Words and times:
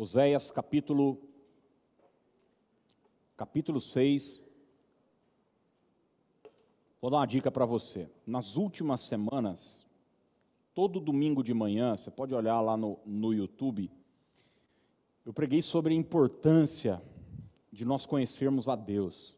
Oséias 0.00 0.52
capítulo 0.52 1.20
capítulo 3.36 3.80
6. 3.80 4.44
Vou 7.00 7.10
dar 7.10 7.16
uma 7.16 7.26
dica 7.26 7.50
para 7.50 7.64
você. 7.64 8.08
Nas 8.24 8.54
últimas 8.54 9.00
semanas, 9.00 9.84
todo 10.72 11.00
domingo 11.00 11.42
de 11.42 11.52
manhã, 11.52 11.96
você 11.96 12.12
pode 12.12 12.32
olhar 12.32 12.60
lá 12.60 12.76
no, 12.76 13.00
no 13.04 13.34
YouTube, 13.34 13.90
eu 15.26 15.32
preguei 15.32 15.60
sobre 15.60 15.92
a 15.92 15.96
importância 15.96 17.02
de 17.72 17.84
nós 17.84 18.06
conhecermos 18.06 18.68
a 18.68 18.76
Deus. 18.76 19.36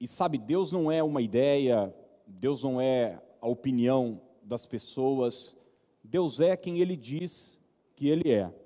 E 0.00 0.08
sabe, 0.08 0.38
Deus 0.38 0.72
não 0.72 0.90
é 0.90 1.02
uma 1.02 1.20
ideia, 1.20 1.94
Deus 2.26 2.62
não 2.62 2.80
é 2.80 3.22
a 3.38 3.46
opinião 3.46 4.18
das 4.42 4.64
pessoas, 4.64 5.54
Deus 6.02 6.40
é 6.40 6.56
quem 6.56 6.78
Ele 6.78 6.96
diz 6.96 7.60
que 7.94 8.08
Ele 8.08 8.30
é. 8.32 8.59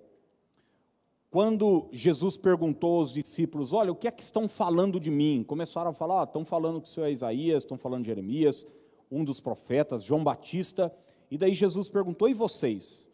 Quando 1.35 1.89
Jesus 1.91 2.37
perguntou 2.37 3.01
aos 3.01 3.13
discípulos: 3.13 3.73
Olha, 3.73 3.91
o 3.91 3.97
que 3.97 4.07
é 4.07 4.11
que 4.13 4.23
estão 4.23 4.49
falando 4.49 5.01
de 5.01 5.11
mim? 5.11 5.43
Começaram 5.43 5.91
a 5.91 5.93
falar: 5.93 6.21
ah, 6.21 6.23
estão 6.23 6.45
falando 6.45 6.81
que 6.81 6.89
o 6.89 6.93
Senhor 6.93 7.07
é 7.07 7.11
Isaías, 7.11 7.65
estão 7.65 7.77
falando 7.77 8.03
de 8.03 8.07
Jeremias, 8.07 8.65
um 9.11 9.25
dos 9.25 9.41
profetas, 9.41 10.05
João 10.05 10.23
Batista. 10.23 10.95
E 11.29 11.37
daí 11.37 11.53
Jesus 11.53 11.91
perguntou: 11.91 12.29
E 12.29 12.35
vocês? 12.35 13.05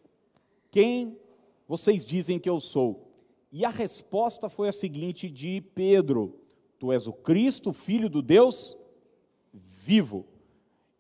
Quem 0.71 1.19
vocês 1.67 2.05
dizem 2.05 2.39
que 2.39 2.51
eu 2.51 2.61
sou? 2.61 3.11
E 3.51 3.65
a 3.65 3.71
resposta 3.71 4.51
foi 4.51 4.69
a 4.69 4.73
seguinte 4.73 5.31
de 5.31 5.63
Pedro: 5.75 6.39
Tu 6.79 6.93
és 6.93 7.07
o 7.07 7.15
Cristo, 7.15 7.73
filho 7.73 8.11
do 8.11 8.21
Deus 8.21 8.79
vivo. 9.51 10.27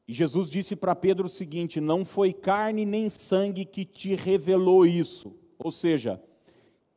E 0.08 0.14
Jesus 0.14 0.48
disse 0.48 0.74
para 0.74 0.94
Pedro 0.94 1.26
o 1.26 1.28
seguinte: 1.28 1.82
Não 1.82 2.02
foi 2.02 2.32
carne 2.32 2.86
nem 2.86 3.10
sangue 3.10 3.66
que 3.66 3.84
te 3.84 4.14
revelou 4.14 4.86
isso. 4.86 5.34
Ou 5.58 5.70
seja, 5.70 6.18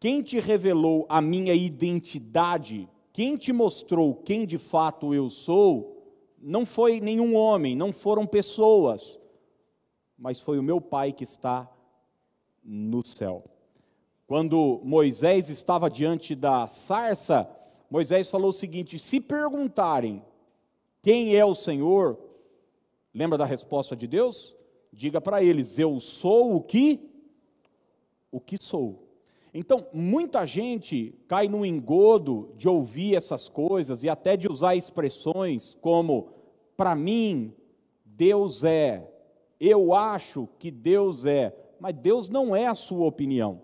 quem 0.04 0.22
te 0.22 0.38
revelou 0.38 1.06
a 1.08 1.22
minha 1.22 1.54
identidade, 1.54 2.90
quem 3.14 3.38
te 3.38 3.54
mostrou 3.54 4.14
quem 4.14 4.46
de 4.46 4.58
fato 4.58 5.14
eu 5.14 5.30
sou, 5.30 6.14
não 6.42 6.66
foi 6.66 7.00
nenhum 7.00 7.38
homem, 7.38 7.74
não 7.74 7.94
foram 7.94 8.26
pessoas, 8.26 9.18
mas 10.18 10.42
foi 10.42 10.60
o 10.60 10.64
meu 10.64 10.82
Pai 10.82 11.14
que 11.14 11.24
está 11.24 11.72
no 12.62 13.02
céu. 13.06 13.46
Quando 14.28 14.82
Moisés 14.84 15.50
estava 15.50 15.90
diante 15.90 16.36
da 16.36 16.68
sarça, 16.68 17.50
Moisés 17.90 18.30
falou 18.30 18.50
o 18.50 18.52
seguinte: 18.52 19.00
se 19.00 19.22
perguntarem 19.22 20.22
quem 21.02 21.34
é 21.34 21.46
o 21.46 21.56
Senhor, 21.56 22.20
lembra 23.14 23.38
da 23.38 23.46
resposta 23.46 23.96
de 23.96 24.06
Deus? 24.06 24.54
Diga 24.92 25.22
para 25.22 25.42
eles: 25.42 25.80
eu 25.80 25.98
sou 26.02 26.58
o 26.58 26.62
que 26.62 27.10
o 28.30 28.42
que 28.42 28.62
sou. 28.62 29.03
Então, 29.54 29.86
muita 29.94 30.46
gente 30.46 31.14
cai 31.28 31.48
no 31.48 31.64
engodo 31.64 32.52
de 32.58 32.68
ouvir 32.68 33.16
essas 33.16 33.48
coisas 33.48 34.04
e 34.04 34.10
até 34.10 34.36
de 34.36 34.48
usar 34.50 34.76
expressões 34.76 35.76
como: 35.80 36.30
para 36.76 36.96
mim, 36.96 37.54
Deus 38.04 38.64
é, 38.64 39.08
eu 39.60 39.94
acho 39.94 40.48
que 40.58 40.72
Deus 40.72 41.26
é, 41.26 41.56
mas 41.80 41.94
Deus 41.94 42.30
não 42.30 42.56
é 42.56 42.66
a 42.66 42.74
sua 42.74 43.06
opinião. 43.06 43.62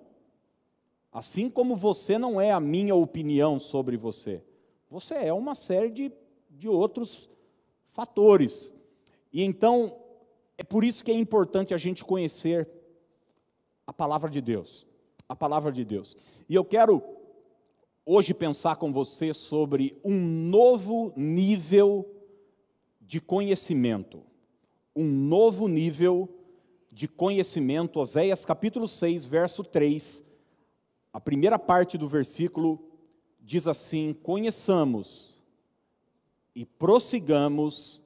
Assim 1.11 1.49
como 1.49 1.75
você 1.75 2.19
não 2.19 2.39
é 2.39 2.51
a 2.51 2.59
minha 2.59 2.93
opinião 2.93 3.57
sobre 3.57 3.97
você. 3.97 4.43
Você 4.91 5.15
é 5.15 5.33
uma 5.33 5.55
série 5.55 5.89
de, 5.89 6.11
de 6.51 6.69
outros 6.69 7.27
fatores. 7.87 8.71
E 9.33 9.43
então, 9.43 9.95
é 10.55 10.63
por 10.63 10.83
isso 10.83 11.03
que 11.03 11.09
é 11.11 11.15
importante 11.15 11.73
a 11.73 11.77
gente 11.79 12.05
conhecer 12.05 12.69
a 13.87 13.93
palavra 13.93 14.29
de 14.29 14.39
Deus 14.39 14.87
a 15.29 15.35
palavra 15.35 15.71
de 15.71 15.85
Deus. 15.85 16.17
E 16.49 16.55
eu 16.55 16.65
quero 16.65 17.03
hoje 18.03 18.33
pensar 18.33 18.77
com 18.77 18.91
você 18.91 19.31
sobre 19.31 19.95
um 20.03 20.19
novo 20.19 21.13
nível 21.15 22.03
de 22.99 23.21
conhecimento. 23.21 24.23
Um 24.95 25.05
novo 25.05 25.67
nível 25.67 26.27
de 26.91 27.07
conhecimento. 27.07 27.99
Oséias 27.99 28.43
capítulo 28.43 28.87
6, 28.87 29.25
verso 29.25 29.63
3. 29.63 30.23
A 31.13 31.21
primeira 31.21 31.59
parte 31.59 31.95
do 31.95 32.07
versículo 32.07 32.79
diz 33.39 33.67
assim: 33.67 34.13
Conheçamos 34.23 35.39
e 36.55 36.65
prossigamos 36.65 38.01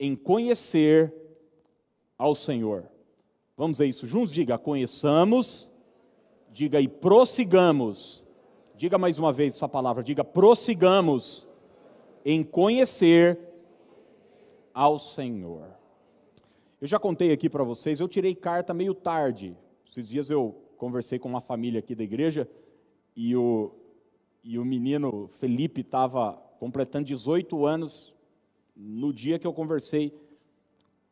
em 0.00 0.16
conhecer 0.16 1.14
ao 2.18 2.34
Senhor. 2.34 2.90
Vamos 3.56 3.78
ver 3.78 3.86
isso 3.86 4.06
juntos? 4.06 4.32
Diga: 4.32 4.58
conheçamos 4.58 5.70
Diga 6.56 6.80
e 6.80 6.88
prossigamos. 6.88 8.26
Diga 8.74 8.96
mais 8.96 9.18
uma 9.18 9.30
vez 9.30 9.54
essa 9.54 9.68
palavra, 9.68 10.02
diga 10.02 10.24
prossigamos 10.24 11.46
em 12.24 12.42
conhecer 12.42 13.38
ao 14.72 14.98
Senhor. 14.98 15.68
Eu 16.80 16.86
já 16.86 16.98
contei 16.98 17.30
aqui 17.30 17.50
para 17.50 17.62
vocês, 17.62 18.00
eu 18.00 18.08
tirei 18.08 18.34
carta 18.34 18.72
meio 18.72 18.94
tarde. 18.94 19.54
Esses 19.86 20.08
dias 20.08 20.30
eu 20.30 20.56
conversei 20.78 21.18
com 21.18 21.28
uma 21.28 21.42
família 21.42 21.80
aqui 21.80 21.94
da 21.94 22.04
igreja 22.04 22.48
e 23.14 23.36
o, 23.36 23.70
e 24.42 24.58
o 24.58 24.64
menino 24.64 25.28
Felipe 25.38 25.82
estava 25.82 26.32
completando 26.58 27.04
18 27.04 27.66
anos 27.66 28.14
no 28.74 29.12
dia 29.12 29.38
que 29.38 29.46
eu 29.46 29.52
conversei 29.52 30.10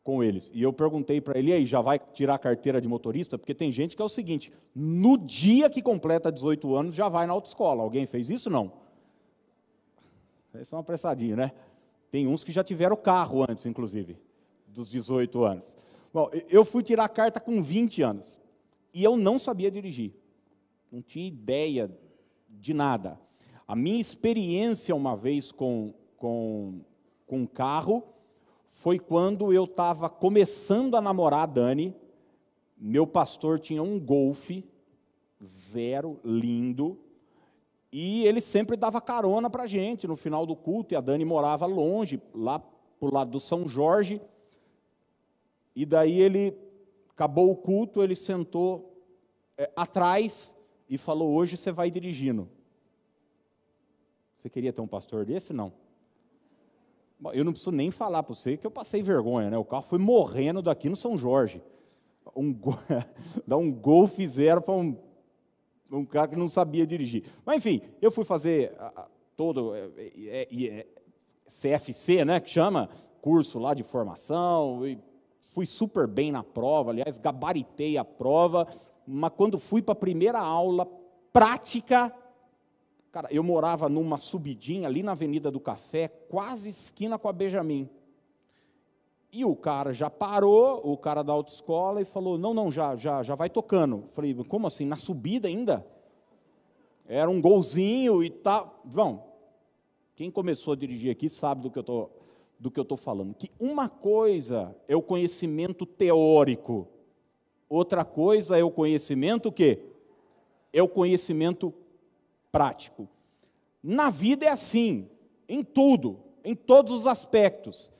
com 0.04 0.22
eles. 0.22 0.50
E 0.52 0.62
eu 0.62 0.72
perguntei 0.72 1.18
para 1.18 1.38
ele, 1.38 1.50
e 1.50 1.54
aí, 1.54 1.66
já 1.66 1.80
vai 1.80 1.98
tirar 1.98 2.34
a 2.34 2.38
carteira 2.38 2.78
de 2.78 2.86
motorista? 2.86 3.38
Porque 3.38 3.54
tem 3.54 3.72
gente 3.72 3.96
que 3.96 4.02
é 4.02 4.04
o 4.04 4.08
seguinte, 4.08 4.52
no 4.74 5.16
dia 5.16 5.70
que 5.70 5.80
completa 5.80 6.30
18 6.30 6.76
anos, 6.76 6.94
já 6.94 7.08
vai 7.08 7.26
na 7.26 7.32
autoescola. 7.32 7.82
Alguém 7.82 8.04
fez 8.04 8.28
isso? 8.28 8.50
Não. 8.50 8.70
Isso 10.60 10.74
é 10.74 10.76
uma 10.76 10.82
apressadinha, 10.82 11.34
né? 11.34 11.52
Tem 12.10 12.26
uns 12.26 12.44
que 12.44 12.52
já 12.52 12.62
tiveram 12.62 12.96
carro 12.96 13.42
antes, 13.48 13.64
inclusive, 13.64 14.16
dos 14.68 14.88
18 14.90 15.42
anos. 15.42 15.76
Bom, 16.12 16.30
eu 16.48 16.64
fui 16.64 16.82
tirar 16.82 17.06
a 17.06 17.08
carta 17.08 17.40
com 17.40 17.62
20 17.62 18.02
anos. 18.02 18.40
E 18.92 19.02
eu 19.02 19.16
não 19.16 19.38
sabia 19.38 19.70
dirigir. 19.70 20.12
Não 20.92 21.02
tinha 21.02 21.26
ideia 21.26 21.90
de 22.48 22.72
nada. 22.72 23.18
A 23.66 23.74
minha 23.74 24.00
experiência 24.00 24.94
uma 24.94 25.16
vez 25.16 25.50
com, 25.50 25.92
com, 26.16 26.82
com 27.26 27.46
carro 27.46 28.04
foi 28.74 28.98
quando 28.98 29.52
eu 29.52 29.64
estava 29.64 30.10
começando 30.10 30.96
a 30.96 31.00
namorar 31.00 31.44
a 31.44 31.46
Dani. 31.46 31.94
Meu 32.76 33.06
pastor 33.06 33.60
tinha 33.60 33.80
um 33.80 34.00
golfe, 34.00 34.68
zero, 35.42 36.20
lindo, 36.24 36.98
e 37.92 38.26
ele 38.26 38.40
sempre 38.40 38.76
dava 38.76 39.00
carona 39.00 39.48
para 39.48 39.62
a 39.62 39.66
gente 39.68 40.08
no 40.08 40.16
final 40.16 40.44
do 40.44 40.56
culto, 40.56 40.92
e 40.92 40.96
a 40.96 41.00
Dani 41.00 41.24
morava 41.24 41.66
longe, 41.66 42.20
lá 42.34 42.58
para 42.58 43.14
lado 43.14 43.30
do 43.30 43.40
São 43.40 43.68
Jorge. 43.68 44.20
E 45.74 45.86
daí 45.86 46.20
ele, 46.20 46.52
acabou 47.10 47.52
o 47.52 47.56
culto, 47.56 48.02
ele 48.02 48.16
sentou 48.16 49.00
é, 49.56 49.70
atrás 49.76 50.54
e 50.90 50.98
falou: 50.98 51.32
Hoje 51.32 51.56
você 51.56 51.70
vai 51.70 51.92
dirigindo. 51.92 52.50
Você 54.36 54.50
queria 54.50 54.72
ter 54.72 54.80
um 54.80 54.88
pastor 54.88 55.24
desse? 55.24 55.52
Não. 55.52 55.83
Eu 57.32 57.44
não 57.44 57.52
preciso 57.52 57.70
nem 57.70 57.90
falar 57.90 58.22
para 58.22 58.34
você 58.34 58.56
que 58.56 58.66
eu 58.66 58.70
passei 58.70 59.02
vergonha, 59.02 59.50
né? 59.50 59.58
O 59.58 59.64
carro 59.64 59.82
foi 59.82 59.98
morrendo 59.98 60.60
daqui 60.60 60.88
no 60.88 60.96
São 60.96 61.16
Jorge. 61.16 61.62
Um, 62.36 62.54
dá 63.46 63.56
um 63.56 63.72
Golf 63.72 64.18
zero 64.26 64.60
para 64.60 64.74
um, 64.74 64.96
um 65.90 66.04
cara 66.04 66.28
que 66.28 66.36
não 66.36 66.48
sabia 66.48 66.86
dirigir. 66.86 67.24
Mas 67.44 67.56
enfim, 67.56 67.82
eu 68.02 68.10
fui 68.10 68.24
fazer 68.24 68.72
todo 69.36 69.74
é, 69.74 69.90
é, 69.96 70.48
é, 70.66 70.86
CFC, 71.46 72.24
né? 72.24 72.40
Que 72.40 72.50
chama 72.50 72.88
curso 73.20 73.58
lá 73.58 73.74
de 73.74 73.82
formação. 73.82 74.86
E 74.86 74.98
fui 75.40 75.66
super 75.66 76.06
bem 76.06 76.32
na 76.32 76.42
prova, 76.42 76.90
aliás, 76.90 77.18
gabaritei 77.18 77.96
a 77.96 78.04
prova. 78.04 78.66
Mas 79.06 79.32
quando 79.36 79.58
fui 79.58 79.80
para 79.80 79.92
a 79.92 79.96
primeira 79.96 80.40
aula 80.40 80.86
prática, 81.32 82.14
Cara, 83.14 83.28
eu 83.30 83.44
morava 83.44 83.88
numa 83.88 84.18
subidinha 84.18 84.88
ali 84.88 85.00
na 85.00 85.12
Avenida 85.12 85.48
do 85.48 85.60
Café, 85.60 86.08
quase 86.08 86.70
esquina 86.70 87.16
com 87.16 87.28
a 87.28 87.32
Benjamin. 87.32 87.88
E 89.32 89.44
o 89.44 89.54
cara 89.54 89.92
já 89.92 90.10
parou, 90.10 90.80
o 90.82 90.98
cara 90.98 91.22
da 91.22 91.32
autoescola, 91.32 92.02
e 92.02 92.04
falou: 92.04 92.36
Não, 92.36 92.52
não, 92.52 92.72
já, 92.72 92.96
já, 92.96 93.22
já 93.22 93.36
vai 93.36 93.48
tocando. 93.48 94.02
falei: 94.08 94.34
Como 94.48 94.66
assim? 94.66 94.84
Na 94.84 94.96
subida 94.96 95.46
ainda? 95.46 95.86
Era 97.06 97.30
um 97.30 97.40
golzinho 97.40 98.20
e 98.20 98.30
tá. 98.30 98.68
Vão. 98.84 99.22
Quem 100.16 100.28
começou 100.28 100.72
a 100.72 100.76
dirigir 100.76 101.12
aqui 101.12 101.28
sabe 101.28 101.62
do 101.62 101.70
que 101.70 101.78
eu 101.78 101.84
tô, 101.84 102.10
do 102.58 102.68
que 102.68 102.80
eu 102.80 102.82
estou 102.82 102.98
falando. 102.98 103.32
Que 103.32 103.48
uma 103.60 103.88
coisa 103.88 104.74
é 104.88 104.96
o 104.96 105.02
conhecimento 105.02 105.86
teórico, 105.86 106.88
outra 107.68 108.04
coisa 108.04 108.58
é 108.58 108.64
o 108.64 108.72
conhecimento 108.72 109.52
que 109.52 109.78
é 110.72 110.82
o 110.82 110.88
conhecimento 110.88 111.72
prático. 112.54 113.08
Na 113.82 114.10
vida 114.10 114.46
é 114.46 114.48
assim, 114.48 115.10
em 115.48 115.64
tudo, 115.64 116.20
em 116.44 116.54
todos 116.54 116.92
os 116.92 117.04
aspectos. 117.04 117.92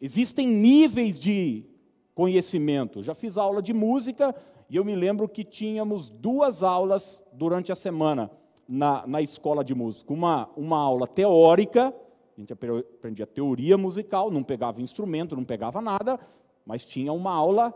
Existem 0.00 0.48
níveis 0.48 1.16
de 1.16 1.64
conhecimento. 2.12 3.04
Já 3.04 3.14
fiz 3.14 3.38
aula 3.38 3.62
de 3.62 3.72
música 3.72 4.34
e 4.68 4.74
eu 4.74 4.84
me 4.84 4.96
lembro 4.96 5.28
que 5.28 5.44
tínhamos 5.44 6.10
duas 6.10 6.64
aulas 6.64 7.22
durante 7.32 7.70
a 7.70 7.76
semana 7.76 8.28
na, 8.68 9.06
na 9.06 9.22
escola 9.22 9.62
de 9.62 9.76
música. 9.76 10.12
Uma, 10.12 10.50
uma 10.56 10.80
aula 10.80 11.06
teórica, 11.06 11.94
a 12.36 12.40
gente 12.40 12.52
aprendia 12.52 13.28
teoria 13.28 13.78
musical, 13.78 14.28
não 14.28 14.42
pegava 14.42 14.82
instrumento, 14.82 15.36
não 15.36 15.44
pegava 15.44 15.80
nada, 15.80 16.18
mas 16.66 16.84
tinha 16.84 17.12
uma 17.12 17.32
aula 17.32 17.72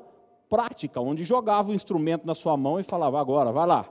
prática, 0.49 1.01
onde 1.01 1.23
jogava 1.23 1.71
o 1.71 1.75
instrumento 1.75 2.27
na 2.27 2.35
sua 2.35 2.57
mão 2.57 2.81
e 2.81 2.83
falava: 2.83 3.21
agora, 3.21 3.53
vai 3.53 3.67
lá, 3.69 3.89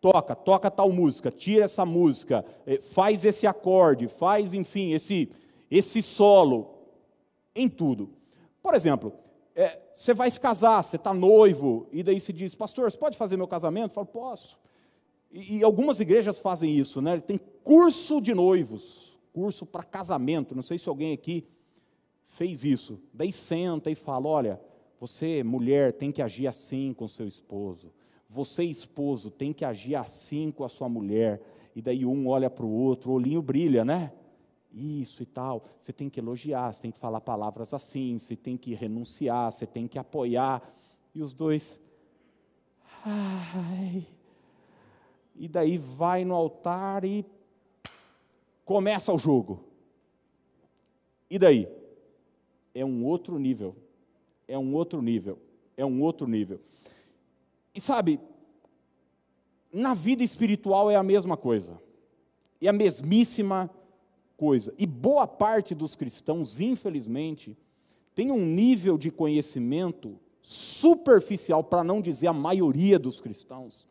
toca, 0.00 0.34
toca 0.34 0.70
tal 0.70 0.90
música, 0.90 1.30
tira 1.30 1.64
essa 1.64 1.84
música, 1.84 2.44
eh, 2.66 2.78
faz 2.78 3.24
esse 3.24 3.46
acorde, 3.46 4.08
faz, 4.08 4.54
enfim, 4.54 4.92
esse, 4.92 5.30
esse 5.70 6.00
solo, 6.02 6.74
em 7.54 7.68
tudo. 7.68 8.10
Por 8.62 8.74
exemplo, 8.74 9.12
é, 9.54 9.78
você 9.94 10.14
vai 10.14 10.30
se 10.30 10.40
casar, 10.40 10.82
você 10.82 10.96
está 10.96 11.12
noivo, 11.12 11.86
e 11.92 12.02
daí 12.02 12.20
se 12.20 12.32
diz, 12.32 12.54
pastor, 12.54 12.90
você 12.90 12.96
pode 12.96 13.16
fazer 13.16 13.36
meu 13.36 13.48
casamento? 13.48 13.90
Eu 13.90 13.94
falo, 13.94 14.06
posso. 14.06 14.58
E, 15.30 15.58
e 15.58 15.64
algumas 15.64 16.00
igrejas 16.00 16.38
fazem 16.38 16.76
isso, 16.76 17.00
né? 17.00 17.20
Tem 17.20 17.38
curso 17.62 18.20
de 18.20 18.34
noivos, 18.34 19.18
curso 19.32 19.66
para 19.66 19.82
casamento. 19.82 20.54
Não 20.54 20.62
sei 20.62 20.78
se 20.78 20.88
alguém 20.88 21.12
aqui 21.12 21.46
fez 22.24 22.64
isso. 22.64 23.00
Daí 23.12 23.32
senta 23.32 23.90
e 23.90 23.94
fala: 23.94 24.28
olha, 24.28 24.60
você, 24.98 25.42
mulher, 25.42 25.92
tem 25.92 26.10
que 26.10 26.22
agir 26.22 26.46
assim 26.46 26.92
com 26.92 27.06
seu 27.06 27.26
esposo. 27.26 27.92
Você, 28.32 28.62
esposo, 28.62 29.28
tem 29.28 29.52
que 29.52 29.64
agir 29.64 29.96
assim 29.96 30.52
com 30.52 30.62
a 30.62 30.68
sua 30.68 30.88
mulher. 30.88 31.42
E 31.74 31.82
daí 31.82 32.06
um 32.06 32.28
olha 32.28 32.48
para 32.48 32.64
o 32.64 32.70
outro, 32.70 33.10
o 33.10 33.14
olhinho 33.14 33.42
brilha, 33.42 33.84
né? 33.84 34.12
Isso 34.72 35.24
e 35.24 35.26
tal. 35.26 35.64
Você 35.80 35.92
tem 35.92 36.08
que 36.08 36.20
elogiar, 36.20 36.72
você 36.72 36.82
tem 36.82 36.92
que 36.92 36.98
falar 37.00 37.20
palavras 37.20 37.74
assim, 37.74 38.16
você 38.16 38.36
tem 38.36 38.56
que 38.56 38.72
renunciar, 38.72 39.50
você 39.50 39.66
tem 39.66 39.88
que 39.88 39.98
apoiar. 39.98 40.62
E 41.12 41.20
os 41.20 41.34
dois. 41.34 41.80
Ai, 43.04 44.06
e 45.34 45.48
daí 45.48 45.76
vai 45.76 46.24
no 46.24 46.36
altar 46.36 47.04
e 47.04 47.26
começa 48.64 49.12
o 49.12 49.18
jogo. 49.18 49.64
E 51.28 51.36
daí? 51.36 51.66
É 52.72 52.84
um 52.84 53.04
outro 53.04 53.40
nível. 53.40 53.74
É 54.46 54.56
um 54.56 54.72
outro 54.72 55.02
nível. 55.02 55.36
É 55.76 55.84
um 55.84 56.00
outro 56.00 56.28
nível. 56.28 56.60
E 57.74 57.80
sabe, 57.80 58.20
na 59.72 59.94
vida 59.94 60.22
espiritual 60.22 60.90
é 60.90 60.96
a 60.96 61.02
mesma 61.02 61.36
coisa. 61.36 61.80
É 62.60 62.68
a 62.68 62.72
mesmíssima 62.72 63.70
coisa. 64.36 64.74
E 64.78 64.86
boa 64.86 65.26
parte 65.26 65.74
dos 65.74 65.94
cristãos, 65.94 66.60
infelizmente, 66.60 67.56
tem 68.14 68.30
um 68.30 68.44
nível 68.44 68.98
de 68.98 69.10
conhecimento 69.10 70.18
superficial, 70.42 71.62
para 71.62 71.84
não 71.84 72.00
dizer 72.00 72.26
a 72.26 72.32
maioria 72.32 72.98
dos 72.98 73.20
cristãos, 73.20 73.86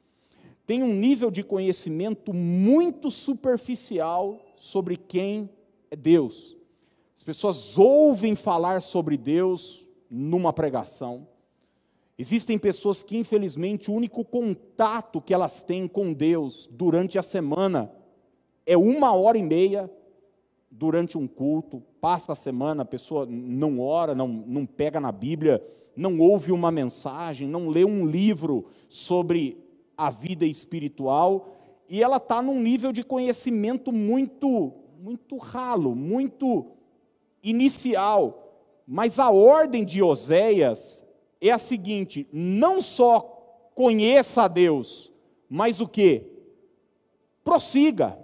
tem 0.66 0.84
um 0.84 0.94
nível 0.94 1.31
de 1.31 1.44
conhecimento 1.44 2.34
muito 2.34 3.10
superficial 3.10 4.40
sobre 4.56 4.98
quem 4.98 5.50
é 5.90 5.96
Deus. 5.96 6.56
As 7.18 7.24
pessoas 7.24 7.78
ouvem 7.78 8.36
falar 8.36 8.81
sobre 8.81 9.18
Deus 9.18 9.86
numa 10.10 10.54
pregação. 10.54 11.28
Existem 12.21 12.60
pessoas 12.60 13.01
que, 13.01 13.16
infelizmente, 13.16 13.89
o 13.89 13.94
único 13.94 14.25
contato 14.25 15.21
que 15.21 15.33
elas 15.33 15.63
têm 15.63 15.88
com 15.88 16.12
Deus 16.12 16.68
durante 16.69 17.18
a 17.18 17.24
semana 17.24 17.89
é 18.66 18.77
uma 18.77 19.13
hora 19.13 19.38
e 19.38 19.42
meia 19.42 19.89
durante 20.69 21.18
um 21.18 21.25
culto. 21.25 21.81
Passa 22.01 22.33
a 22.33 22.36
semana, 22.36 22.83
a 22.83 22.86
pessoa 22.86 23.25
não 23.25 23.80
ora, 23.80 24.13
não, 24.13 24.27
não 24.27 24.66
pega 24.66 25.00
na 25.00 25.13
Bíblia, 25.13 25.66
não 25.95 26.19
ouve 26.19 26.51
uma 26.51 26.69
mensagem, 26.69 27.48
não 27.48 27.69
lê 27.69 27.86
um 27.86 28.06
livro 28.06 28.66
sobre 28.89 29.57
a 29.95 30.10
vida 30.10 30.45
espiritual, 30.45 31.56
e 31.88 32.04
ela 32.04 32.18
está 32.18 32.42
num 32.42 32.62
nível 32.62 32.92
de 32.92 33.01
conhecimento 33.01 33.94
muito, 33.94 34.74
muito 35.00 35.38
ralo, 35.38 35.95
muito 35.95 36.66
inicial. 37.42 38.45
Mas 38.86 39.19
a 39.19 39.31
ordem 39.31 39.86
de 39.86 40.04
Oséias 40.04 41.07
é 41.42 41.52
a 41.52 41.58
seguinte: 41.58 42.28
não 42.32 42.82
só 42.82 43.22
conheça 43.76 44.44
a 44.44 44.48
Deus, 44.48 45.12
mas 45.48 45.80
o 45.80 45.88
que? 45.88 46.24
Prossiga, 47.44 48.18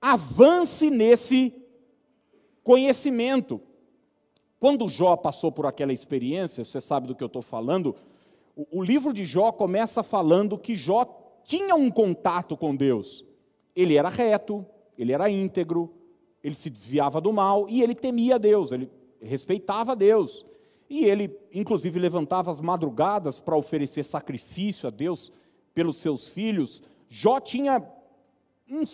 avance 0.00 0.90
nesse 0.90 1.54
conhecimento. 2.62 3.60
Quando 4.58 4.88
Jó 4.88 5.16
passou 5.16 5.52
por 5.52 5.66
aquela 5.66 5.92
experiência, 5.92 6.64
você 6.64 6.80
sabe 6.80 7.06
do 7.06 7.14
que 7.14 7.22
eu 7.22 7.26
estou 7.26 7.42
falando, 7.42 7.94
o, 8.56 8.80
o 8.80 8.82
livro 8.82 9.12
de 9.12 9.24
Jó 9.24 9.52
começa 9.52 10.02
falando 10.02 10.58
que 10.58 10.76
Jó 10.76 11.04
tinha 11.44 11.74
um 11.74 11.90
contato 11.90 12.56
com 12.56 12.74
Deus. 12.74 13.24
Ele 13.74 13.96
era 13.96 14.08
reto, 14.08 14.64
ele 14.96 15.12
era 15.12 15.28
íntegro, 15.28 15.92
ele 16.42 16.54
se 16.54 16.70
desviava 16.70 17.20
do 17.20 17.32
mal 17.32 17.66
e 17.68 17.82
ele 17.82 17.94
temia 17.94 18.38
Deus, 18.38 18.70
ele 18.70 18.90
respeitava 19.20 19.96
Deus. 19.96 20.46
E 20.88 21.04
ele, 21.04 21.34
inclusive, 21.52 21.98
levantava 21.98 22.50
as 22.50 22.60
madrugadas 22.60 23.40
para 23.40 23.56
oferecer 23.56 24.04
sacrifício 24.04 24.86
a 24.86 24.90
Deus 24.90 25.32
pelos 25.74 25.96
seus 25.96 26.28
filhos. 26.28 26.82
Jó 27.08 27.40
tinha 27.40 27.82
um 28.70 28.84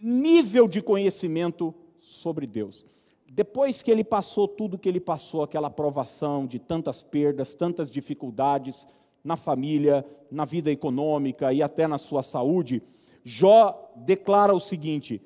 nível 0.00 0.66
de 0.68 0.82
conhecimento 0.82 1.74
sobre 1.98 2.46
Deus. 2.46 2.84
Depois 3.30 3.82
que 3.82 3.90
ele 3.90 4.04
passou 4.04 4.46
tudo 4.46 4.78
que 4.78 4.88
ele 4.88 5.00
passou, 5.00 5.42
aquela 5.42 5.70
provação 5.70 6.46
de 6.46 6.58
tantas 6.58 7.02
perdas, 7.02 7.54
tantas 7.54 7.90
dificuldades 7.90 8.86
na 9.24 9.36
família, 9.36 10.04
na 10.30 10.44
vida 10.44 10.70
econômica 10.70 11.52
e 11.52 11.62
até 11.62 11.86
na 11.86 11.96
sua 11.96 12.22
saúde, 12.22 12.82
Jó 13.24 13.90
declara 13.96 14.52
o 14.52 14.60
seguinte, 14.60 15.22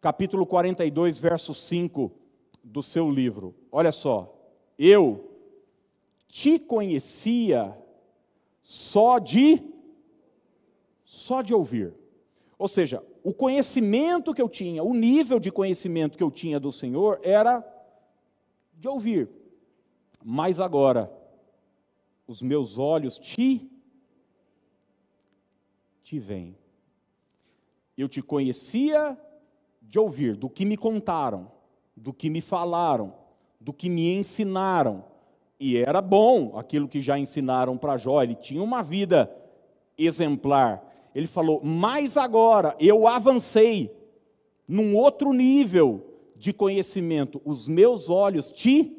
capítulo 0.00 0.44
42, 0.44 1.18
verso 1.18 1.54
5 1.54 2.10
do 2.62 2.82
seu 2.82 3.08
livro. 3.08 3.54
Olha 3.70 3.92
só, 3.92 4.34
eu 4.78 5.27
te 6.28 6.58
conhecia 6.58 7.76
só 8.62 9.18
de 9.18 9.62
só 11.02 11.40
de 11.40 11.54
ouvir. 11.54 11.94
Ou 12.58 12.68
seja, 12.68 13.02
o 13.24 13.32
conhecimento 13.32 14.34
que 14.34 14.42
eu 14.42 14.48
tinha, 14.48 14.82
o 14.82 14.92
nível 14.92 15.40
de 15.40 15.50
conhecimento 15.50 16.18
que 16.18 16.22
eu 16.22 16.30
tinha 16.30 16.60
do 16.60 16.70
Senhor 16.70 17.18
era 17.22 17.64
de 18.74 18.86
ouvir. 18.86 19.28
Mas 20.22 20.60
agora, 20.60 21.10
os 22.26 22.42
meus 22.42 22.78
olhos 22.78 23.18
te 23.18 23.70
te 26.02 26.18
veem. 26.18 26.56
Eu 27.96 28.08
te 28.08 28.22
conhecia 28.22 29.18
de 29.82 29.98
ouvir, 29.98 30.36
do 30.36 30.48
que 30.48 30.64
me 30.64 30.76
contaram, 30.76 31.52
do 31.94 32.14
que 32.14 32.30
me 32.30 32.40
falaram, 32.40 33.14
do 33.60 33.74
que 33.74 33.90
me 33.90 34.14
ensinaram. 34.14 35.04
E 35.58 35.76
era 35.76 36.00
bom 36.00 36.56
aquilo 36.56 36.88
que 36.88 37.00
já 37.00 37.18
ensinaram 37.18 37.76
para 37.76 37.96
Jó, 37.96 38.22
ele 38.22 38.34
tinha 38.34 38.62
uma 38.62 38.82
vida 38.82 39.30
exemplar 39.96 40.88
ele 41.18 41.26
falou: 41.26 41.60
Mas 41.64 42.16
agora 42.16 42.76
eu 42.78 43.08
avancei 43.08 43.92
num 44.68 44.96
outro 44.96 45.32
nível 45.32 46.14
de 46.36 46.52
conhecimento, 46.52 47.42
os 47.44 47.66
meus 47.66 48.08
olhos 48.08 48.52
te 48.52 48.96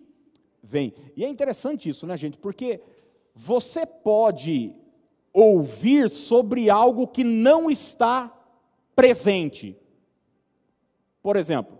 veem. 0.61 0.93
E 1.15 1.23
é 1.23 1.29
interessante 1.29 1.87
isso, 1.87 2.05
né, 2.05 2.17
gente? 2.17 2.37
Porque 2.37 2.81
você 3.33 3.85
pode 3.85 4.75
ouvir 5.31 6.09
sobre 6.09 6.69
algo 6.69 7.07
que 7.07 7.23
não 7.23 7.71
está 7.71 8.35
presente. 8.93 9.77
Por 11.21 11.37
exemplo, 11.37 11.77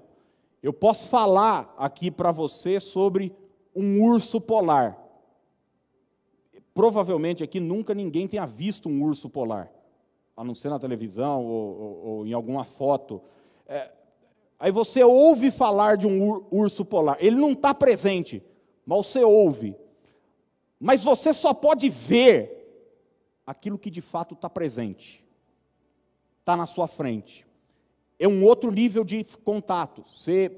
eu 0.64 0.72
posso 0.72 1.10
falar 1.10 1.74
aqui 1.78 2.10
para 2.10 2.32
você 2.32 2.80
sobre 2.80 3.36
um 3.80 4.04
urso 4.04 4.42
polar. 4.42 4.98
Provavelmente 6.74 7.44
aqui 7.44 7.60
nunca 7.60 7.94
ninguém 7.94 8.28
tenha 8.28 8.46
visto 8.46 8.90
um 8.90 9.02
urso 9.04 9.30
polar 9.30 9.72
a 10.36 10.44
não 10.44 10.54
ser 10.54 10.70
na 10.70 10.80
televisão 10.80 11.46
ou, 11.46 11.80
ou, 11.80 12.06
ou 12.06 12.28
em 12.28 12.32
alguma 12.32 12.64
foto. 12.64 13.22
É, 13.68 13.92
aí 14.58 14.72
você 14.72 15.04
ouve 15.04 15.52
falar 15.52 15.98
de 15.98 16.08
um 16.08 16.46
urso 16.50 16.86
polar, 16.86 17.18
ele 17.20 17.36
não 17.36 17.52
está 17.52 17.74
presente, 17.74 18.42
mas 18.86 19.08
você 19.08 19.22
ouve. 19.22 19.76
Mas 20.80 21.04
você 21.04 21.34
só 21.34 21.54
pode 21.54 21.90
ver 21.90 22.56
aquilo 23.46 23.78
que 23.78 23.90
de 23.90 24.00
fato 24.00 24.34
está 24.34 24.50
presente, 24.50 25.22
está 26.40 26.56
na 26.56 26.66
sua 26.66 26.88
frente. 26.88 27.46
É 28.18 28.28
um 28.28 28.46
outro 28.46 28.72
nível 28.72 29.04
de 29.04 29.26
contato. 29.44 30.04
Você, 30.10 30.52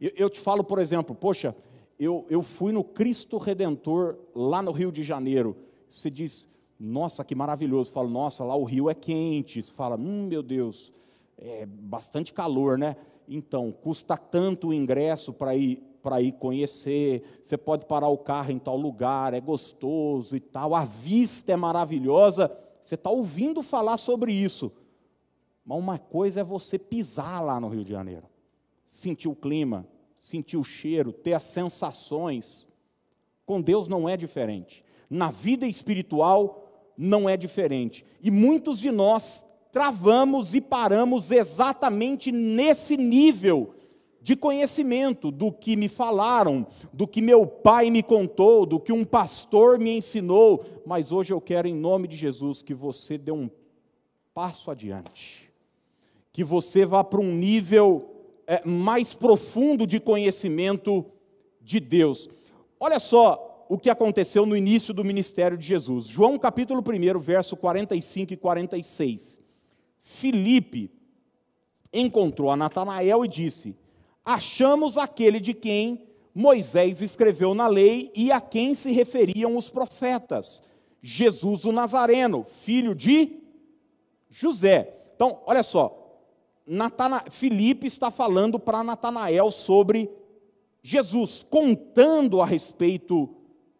eu, 0.00 0.10
eu 0.16 0.30
te 0.30 0.40
falo, 0.40 0.64
por 0.64 0.80
exemplo, 0.80 1.14
poxa, 1.14 1.54
eu, 2.00 2.24
eu 2.30 2.42
fui 2.42 2.72
no 2.72 2.82
Cristo 2.82 3.36
Redentor 3.36 4.16
lá 4.34 4.62
no 4.62 4.72
Rio 4.72 4.90
de 4.90 5.02
Janeiro. 5.02 5.54
Você 5.88 6.10
diz, 6.10 6.48
nossa, 6.78 7.22
que 7.22 7.34
maravilhoso. 7.34 7.92
Fala, 7.92 8.08
nossa, 8.08 8.42
lá 8.42 8.56
o 8.56 8.64
rio 8.64 8.88
é 8.88 8.94
quente. 8.94 9.62
Você 9.62 9.70
fala, 9.70 9.96
hum, 9.96 10.26
meu 10.26 10.42
Deus, 10.42 10.90
é 11.36 11.66
bastante 11.66 12.32
calor, 12.32 12.78
né? 12.78 12.96
Então, 13.28 13.70
custa 13.70 14.16
tanto 14.16 14.68
o 14.68 14.74
ingresso 14.74 15.30
para 15.30 15.54
ir 15.54 15.86
para 16.02 16.22
ir 16.22 16.32
conhecer, 16.32 17.22
você 17.42 17.58
pode 17.58 17.84
parar 17.84 18.08
o 18.08 18.16
carro 18.16 18.50
em 18.50 18.58
tal 18.58 18.74
lugar, 18.74 19.34
é 19.34 19.40
gostoso 19.40 20.34
e 20.34 20.40
tal, 20.40 20.74
a 20.74 20.82
vista 20.82 21.52
é 21.52 21.56
maravilhosa. 21.56 22.50
Você 22.80 22.94
está 22.94 23.10
ouvindo 23.10 23.62
falar 23.62 23.98
sobre 23.98 24.32
isso. 24.32 24.72
Mas 25.62 25.78
uma 25.78 25.98
coisa 25.98 26.40
é 26.40 26.44
você 26.44 26.78
pisar 26.78 27.44
lá 27.44 27.60
no 27.60 27.68
Rio 27.68 27.84
de 27.84 27.90
Janeiro, 27.90 28.26
sentir 28.86 29.28
o 29.28 29.36
clima, 29.36 29.86
sentir 30.20 30.58
o 30.58 30.62
cheiro, 30.62 31.12
ter 31.12 31.32
as 31.32 31.42
sensações. 31.42 32.68
Com 33.46 33.60
Deus 33.60 33.88
não 33.88 34.08
é 34.08 34.16
diferente. 34.16 34.84
Na 35.08 35.30
vida 35.30 35.66
espiritual 35.66 36.92
não 36.96 37.28
é 37.28 37.36
diferente. 37.36 38.04
E 38.22 38.30
muitos 38.30 38.78
de 38.78 38.90
nós 38.90 39.44
travamos 39.72 40.54
e 40.54 40.60
paramos 40.60 41.30
exatamente 41.30 42.30
nesse 42.30 42.96
nível 42.96 43.74
de 44.22 44.36
conhecimento 44.36 45.30
do 45.30 45.50
que 45.50 45.74
me 45.76 45.88
falaram, 45.88 46.66
do 46.92 47.06
que 47.06 47.22
meu 47.22 47.46
pai 47.46 47.90
me 47.90 48.02
contou, 48.02 48.66
do 48.66 48.78
que 48.78 48.92
um 48.92 49.04
pastor 49.04 49.78
me 49.78 49.96
ensinou, 49.96 50.62
mas 50.84 51.10
hoje 51.10 51.32
eu 51.32 51.40
quero, 51.40 51.66
em 51.66 51.74
nome 51.74 52.06
de 52.06 52.16
Jesus, 52.16 52.60
que 52.60 52.74
você 52.74 53.16
dê 53.16 53.32
um 53.32 53.50
passo 54.34 54.70
adiante, 54.70 55.50
que 56.32 56.44
você 56.44 56.84
vá 56.84 57.02
para 57.02 57.20
um 57.20 57.34
nível 57.34 58.19
é, 58.50 58.66
mais 58.66 59.14
profundo 59.14 59.86
de 59.86 60.00
conhecimento 60.00 61.06
de 61.60 61.78
Deus. 61.78 62.28
Olha 62.80 62.98
só 62.98 63.64
o 63.68 63.78
que 63.78 63.88
aconteceu 63.88 64.44
no 64.44 64.56
início 64.56 64.92
do 64.92 65.04
ministério 65.04 65.56
de 65.56 65.64
Jesus, 65.64 66.06
João 66.06 66.36
capítulo 66.36 66.82
1, 66.82 67.20
verso 67.20 67.56
45 67.56 68.32
e 68.32 68.36
46. 68.36 69.40
Filipe 70.00 70.90
encontrou 71.92 72.50
a 72.50 72.56
Natanael 72.56 73.24
e 73.24 73.28
disse: 73.28 73.76
achamos 74.24 74.98
aquele 74.98 75.38
de 75.38 75.54
quem 75.54 76.08
Moisés 76.34 77.00
escreveu 77.02 77.54
na 77.54 77.68
lei 77.68 78.10
e 78.16 78.32
a 78.32 78.40
quem 78.40 78.74
se 78.74 78.90
referiam 78.90 79.56
os 79.56 79.68
profetas, 79.68 80.60
Jesus 81.00 81.64
o 81.64 81.70
Nazareno, 81.70 82.42
filho 82.42 82.96
de 82.96 83.44
José. 84.28 84.92
Então, 85.14 85.40
olha 85.46 85.62
só, 85.62 85.99
Natana, 86.66 87.24
Filipe 87.30 87.86
está 87.86 88.10
falando 88.10 88.58
para 88.58 88.84
Natanael 88.84 89.50
sobre 89.50 90.10
Jesus, 90.82 91.42
contando 91.42 92.40
a 92.40 92.46
respeito 92.46 93.28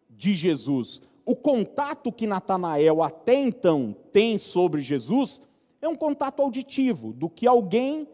de 0.09 0.33
Jesus. 0.33 1.01
O 1.25 1.35
contato 1.35 2.11
que 2.11 2.27
Natanael 2.27 3.01
até 3.01 3.35
então 3.35 3.95
tem 4.11 4.37
sobre 4.37 4.81
Jesus 4.81 5.41
é 5.81 5.87
um 5.87 5.95
contato 5.95 6.41
auditivo, 6.41 7.11
do 7.13 7.29
que 7.29 7.47
alguém 7.47 8.07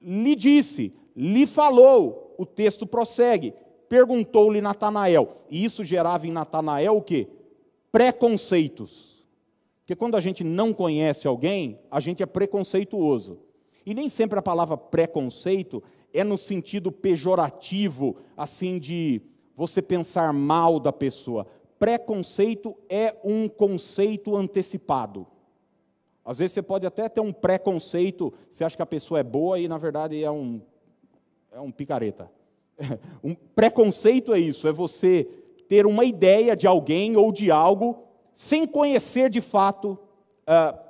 lhe 0.00 0.34
disse, 0.34 0.92
lhe 1.14 1.46
falou, 1.46 2.34
o 2.38 2.44
texto 2.44 2.86
prossegue, 2.86 3.54
perguntou-lhe 3.88 4.60
Natanael, 4.60 5.34
e 5.48 5.64
isso 5.64 5.84
gerava 5.84 6.26
em 6.26 6.32
Natanael 6.32 6.96
o 6.96 7.02
quê? 7.02 7.28
Preconceitos. 7.92 9.24
Porque 9.80 9.96
quando 9.96 10.16
a 10.16 10.20
gente 10.20 10.44
não 10.44 10.72
conhece 10.74 11.26
alguém, 11.26 11.78
a 11.90 12.00
gente 12.00 12.22
é 12.22 12.26
preconceituoso. 12.26 13.38
E 13.88 13.94
nem 13.94 14.10
sempre 14.10 14.38
a 14.38 14.42
palavra 14.42 14.76
preconceito 14.76 15.82
é 16.12 16.22
no 16.22 16.36
sentido 16.36 16.92
pejorativo, 16.92 18.16
assim 18.36 18.78
de 18.78 19.22
você 19.56 19.80
pensar 19.80 20.30
mal 20.30 20.78
da 20.78 20.92
pessoa. 20.92 21.46
Preconceito 21.78 22.76
é 22.86 23.16
um 23.24 23.48
conceito 23.48 24.36
antecipado. 24.36 25.26
Às 26.22 26.36
vezes 26.36 26.52
você 26.52 26.60
pode 26.60 26.84
até 26.84 27.08
ter 27.08 27.22
um 27.22 27.32
preconceito, 27.32 28.30
você 28.50 28.62
acha 28.62 28.76
que 28.76 28.82
a 28.82 28.86
pessoa 28.86 29.20
é 29.20 29.24
boa 29.24 29.58
e 29.58 29.66
na 29.66 29.78
verdade 29.78 30.22
é 30.22 30.30
um 30.30 30.60
é 31.50 31.58
um 31.58 31.72
picareta. 31.72 32.30
Um 33.24 33.34
preconceito 33.34 34.34
é 34.34 34.38
isso, 34.38 34.68
é 34.68 34.72
você 34.72 35.24
ter 35.66 35.86
uma 35.86 36.04
ideia 36.04 36.54
de 36.54 36.66
alguém 36.66 37.16
ou 37.16 37.32
de 37.32 37.50
algo 37.50 38.04
sem 38.34 38.66
conhecer 38.66 39.30
de 39.30 39.40
fato 39.40 39.98
uh, 40.46 40.87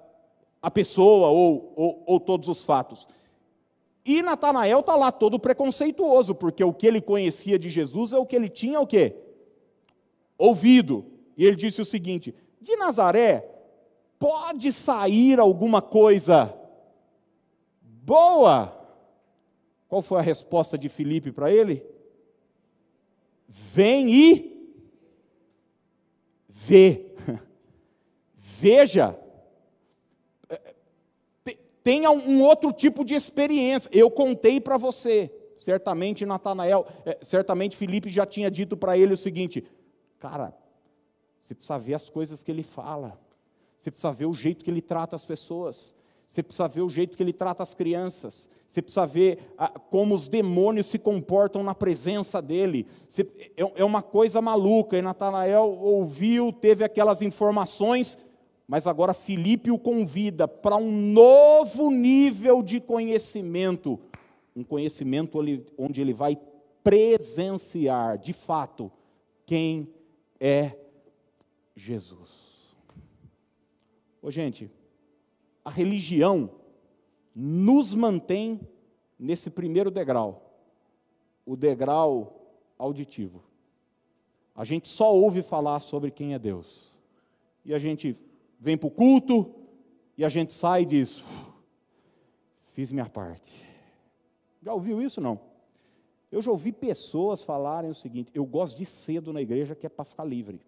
a 0.60 0.70
pessoa 0.70 1.28
ou, 1.28 1.72
ou, 1.76 2.02
ou, 2.06 2.20
todos 2.20 2.48
os 2.48 2.64
fatos. 2.64 3.06
E 4.04 4.22
Natanael 4.22 4.80
está 4.80 4.96
lá 4.96 5.12
todo 5.12 5.38
preconceituoso, 5.38 6.34
porque 6.34 6.64
o 6.64 6.72
que 6.72 6.86
ele 6.86 7.00
conhecia 7.00 7.58
de 7.58 7.70
Jesus 7.70 8.12
é 8.12 8.18
o 8.18 8.26
que 8.26 8.34
ele 8.34 8.48
tinha 8.48 8.80
o 8.80 8.86
quê? 8.86 9.14
Ouvido. 10.36 11.04
E 11.36 11.44
ele 11.44 11.56
disse 11.56 11.80
o 11.80 11.84
seguinte: 11.84 12.34
de 12.60 12.76
Nazaré 12.76 13.48
pode 14.18 14.72
sair 14.72 15.38
alguma 15.38 15.80
coisa 15.80 16.54
boa? 17.80 18.74
Qual 19.86 20.02
foi 20.02 20.18
a 20.18 20.22
resposta 20.22 20.76
de 20.76 20.88
Filipe 20.88 21.32
para 21.32 21.52
ele? 21.52 21.84
Vem 23.46 24.10
e 24.12 24.74
vê. 26.48 27.14
Veja. 28.34 29.18
Tenha 31.88 32.10
um 32.10 32.42
outro 32.42 32.70
tipo 32.70 33.02
de 33.02 33.14
experiência. 33.14 33.88
Eu 33.90 34.10
contei 34.10 34.60
para 34.60 34.76
você. 34.76 35.32
Certamente 35.56 36.26
Natanael, 36.26 36.86
é, 37.06 37.16
certamente 37.22 37.78
Filipe 37.78 38.10
já 38.10 38.26
tinha 38.26 38.50
dito 38.50 38.76
para 38.76 38.98
ele 38.98 39.14
o 39.14 39.16
seguinte: 39.16 39.64
Cara, 40.18 40.52
você 41.38 41.54
precisa 41.54 41.78
ver 41.78 41.94
as 41.94 42.10
coisas 42.10 42.42
que 42.42 42.50
ele 42.50 42.62
fala. 42.62 43.18
Você 43.78 43.90
precisa 43.90 44.12
ver 44.12 44.26
o 44.26 44.34
jeito 44.34 44.66
que 44.66 44.70
ele 44.70 44.82
trata 44.82 45.16
as 45.16 45.24
pessoas. 45.24 45.96
Você 46.26 46.42
precisa 46.42 46.68
ver 46.68 46.82
o 46.82 46.90
jeito 46.90 47.16
que 47.16 47.22
ele 47.22 47.32
trata 47.32 47.62
as 47.62 47.72
crianças. 47.72 48.50
Você 48.66 48.82
precisa 48.82 49.06
ver 49.06 49.38
como 49.88 50.14
os 50.14 50.28
demônios 50.28 50.88
se 50.88 50.98
comportam 50.98 51.62
na 51.62 51.74
presença 51.74 52.42
dele. 52.42 52.86
É, 53.56 53.80
é 53.80 53.84
uma 53.84 54.02
coisa 54.02 54.42
maluca. 54.42 54.98
E 54.98 55.00
Natanael 55.00 55.74
ouviu, 55.80 56.52
teve 56.52 56.84
aquelas 56.84 57.22
informações, 57.22 58.18
mas 58.68 58.86
agora 58.86 59.14
Filipe 59.14 59.70
o 59.70 59.78
convida 59.78 60.46
para 60.46 60.76
um 60.76 60.92
novo 60.92 61.90
nível 61.90 62.62
de 62.62 62.78
conhecimento. 62.78 63.98
Um 64.54 64.62
conhecimento 64.62 65.38
onde 65.78 66.02
ele 66.02 66.12
vai 66.12 66.38
presenciar, 66.84 68.18
de 68.18 68.34
fato, 68.34 68.92
quem 69.46 69.88
é 70.38 70.76
Jesus. 71.74 72.76
Ô, 74.20 74.30
gente, 74.30 74.70
a 75.64 75.70
religião 75.70 76.50
nos 77.34 77.94
mantém 77.94 78.60
nesse 79.18 79.48
primeiro 79.48 79.90
degrau, 79.90 80.60
o 81.46 81.56
degrau 81.56 82.52
auditivo. 82.78 83.42
A 84.54 84.64
gente 84.64 84.88
só 84.88 85.14
ouve 85.14 85.40
falar 85.40 85.80
sobre 85.80 86.10
quem 86.10 86.34
é 86.34 86.38
Deus. 86.38 86.94
E 87.64 87.72
a 87.72 87.78
gente 87.78 88.27
vem 88.58 88.76
para 88.76 88.88
o 88.88 88.90
culto 88.90 89.54
e 90.16 90.24
a 90.24 90.28
gente 90.28 90.52
sai 90.52 90.82
e 90.82 90.86
diz: 90.86 91.22
fiz 92.74 92.92
minha 92.92 93.08
parte. 93.08 93.66
Já 94.62 94.74
ouviu 94.74 95.00
isso 95.00 95.20
não? 95.20 95.40
Eu 96.30 96.42
já 96.42 96.50
ouvi 96.50 96.72
pessoas 96.72 97.42
falarem 97.42 97.90
o 97.90 97.94
seguinte: 97.94 98.30
eu 98.34 98.44
gosto 98.44 98.76
de 98.76 98.84
cedo 98.84 99.32
na 99.32 99.40
igreja 99.40 99.74
que 99.74 99.86
é 99.86 99.88
para 99.88 100.04
ficar 100.04 100.24
livre. 100.24 100.60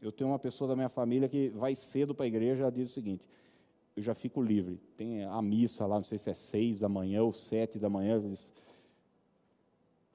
Eu 0.00 0.10
tenho 0.10 0.30
uma 0.30 0.38
pessoa 0.38 0.66
da 0.66 0.74
minha 0.74 0.88
família 0.88 1.28
que 1.28 1.50
vai 1.50 1.74
cedo 1.74 2.14
para 2.14 2.24
a 2.24 2.28
igreja 2.28 2.66
e 2.66 2.70
diz 2.70 2.90
o 2.90 2.94
seguinte: 2.94 3.24
eu 3.94 4.02
já 4.02 4.14
fico 4.14 4.42
livre. 4.42 4.80
Tem 4.96 5.24
a 5.24 5.40
missa 5.42 5.86
lá, 5.86 5.96
não 5.96 6.04
sei 6.04 6.18
se 6.18 6.30
é 6.30 6.34
seis 6.34 6.80
da 6.80 6.88
manhã 6.88 7.22
ou 7.22 7.32
sete 7.32 7.78
da 7.78 7.88
manhã. 7.88 8.20
Diz, 8.20 8.50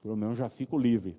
pelo 0.02 0.16
menos 0.16 0.36
já 0.36 0.48
fico 0.48 0.76
livre. 0.76 1.16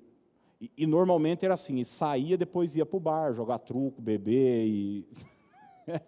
E, 0.60 0.72
e 0.78 0.88
normalmente 0.88 1.46
era 1.46 1.54
assim: 1.54 1.84
saía, 1.84 2.38
depois 2.38 2.76
ia 2.76 2.86
para 2.86 2.98
o 2.98 3.00
bar, 3.00 3.34
jogar 3.34 3.60
truco, 3.60 4.02
beber 4.02 4.66
e. 4.66 5.08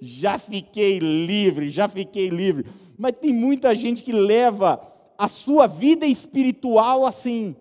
já 0.00 0.38
fiquei 0.38 0.98
livre, 0.98 1.70
já 1.70 1.88
fiquei 1.88 2.28
livre. 2.28 2.66
Mas 2.96 3.12
tem 3.12 3.32
muita 3.32 3.74
gente 3.74 4.02
que 4.02 4.12
leva 4.12 4.80
a 5.16 5.28
sua 5.28 5.66
vida 5.66 6.06
espiritual 6.06 7.06
assim 7.06 7.56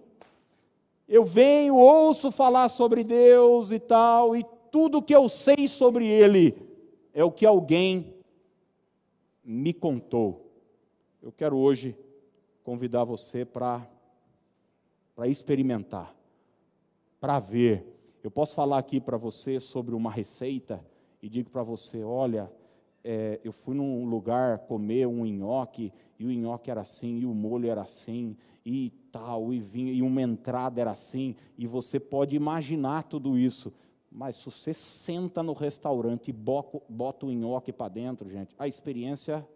eu 1.07 1.23
venho, 1.23 1.75
ouço 1.75 2.31
falar 2.31 2.67
sobre 2.67 3.01
Deus 3.01 3.71
e 3.71 3.79
tal, 3.79 4.35
e 4.35 4.45
tudo 4.69 5.01
que 5.01 5.15
eu 5.15 5.29
sei 5.29 5.67
sobre 5.67 6.05
Ele 6.05 6.53
é 7.13 7.23
o 7.23 7.31
que 7.31 7.45
alguém 7.45 8.13
me 9.41 9.73
contou. 9.73 10.51
Eu 11.21 11.31
quero 11.31 11.55
hoje 11.55 11.97
convidar 12.61 13.05
você 13.05 13.45
para 13.45 13.87
experimentar, 15.25 16.13
para 17.19 17.39
ver. 17.39 17.85
Eu 18.21 18.29
posso 18.29 18.53
falar 18.53 18.77
aqui 18.77 18.99
para 18.99 19.17
você 19.17 19.59
sobre 19.59 19.95
uma 19.95 20.11
receita 20.11 20.85
e 21.21 21.29
digo 21.29 21.49
para 21.49 21.63
você: 21.63 22.03
olha, 22.03 22.51
é, 23.03 23.39
eu 23.43 23.51
fui 23.53 23.73
num 23.73 24.05
lugar 24.05 24.59
comer 24.59 25.07
um 25.07 25.25
nhoque, 25.25 25.93
e 26.19 26.25
o 26.25 26.31
nhoque 26.31 26.69
era 26.69 26.81
assim, 26.81 27.19
e 27.19 27.25
o 27.25 27.33
molho 27.33 27.69
era 27.69 27.81
assim, 27.81 28.35
e 28.65 28.91
tal, 29.11 29.53
e 29.53 29.59
vinho, 29.59 29.93
e 29.93 30.01
uma 30.01 30.21
entrada 30.21 30.81
era 30.81 30.91
assim, 30.91 31.35
e 31.57 31.65
você 31.65 31.99
pode 31.99 32.35
imaginar 32.35 33.03
tudo 33.03 33.37
isso. 33.37 33.71
Mas 34.11 34.35
se 34.35 34.45
você 34.45 34.73
senta 34.73 35.41
no 35.41 35.53
restaurante 35.53 36.29
e 36.29 36.33
bota 36.33 37.25
o 37.25 37.31
nhoque 37.31 37.71
para 37.71 37.87
dentro, 37.87 38.29
gente, 38.29 38.55
a 38.57 38.67
experiência 38.67 39.47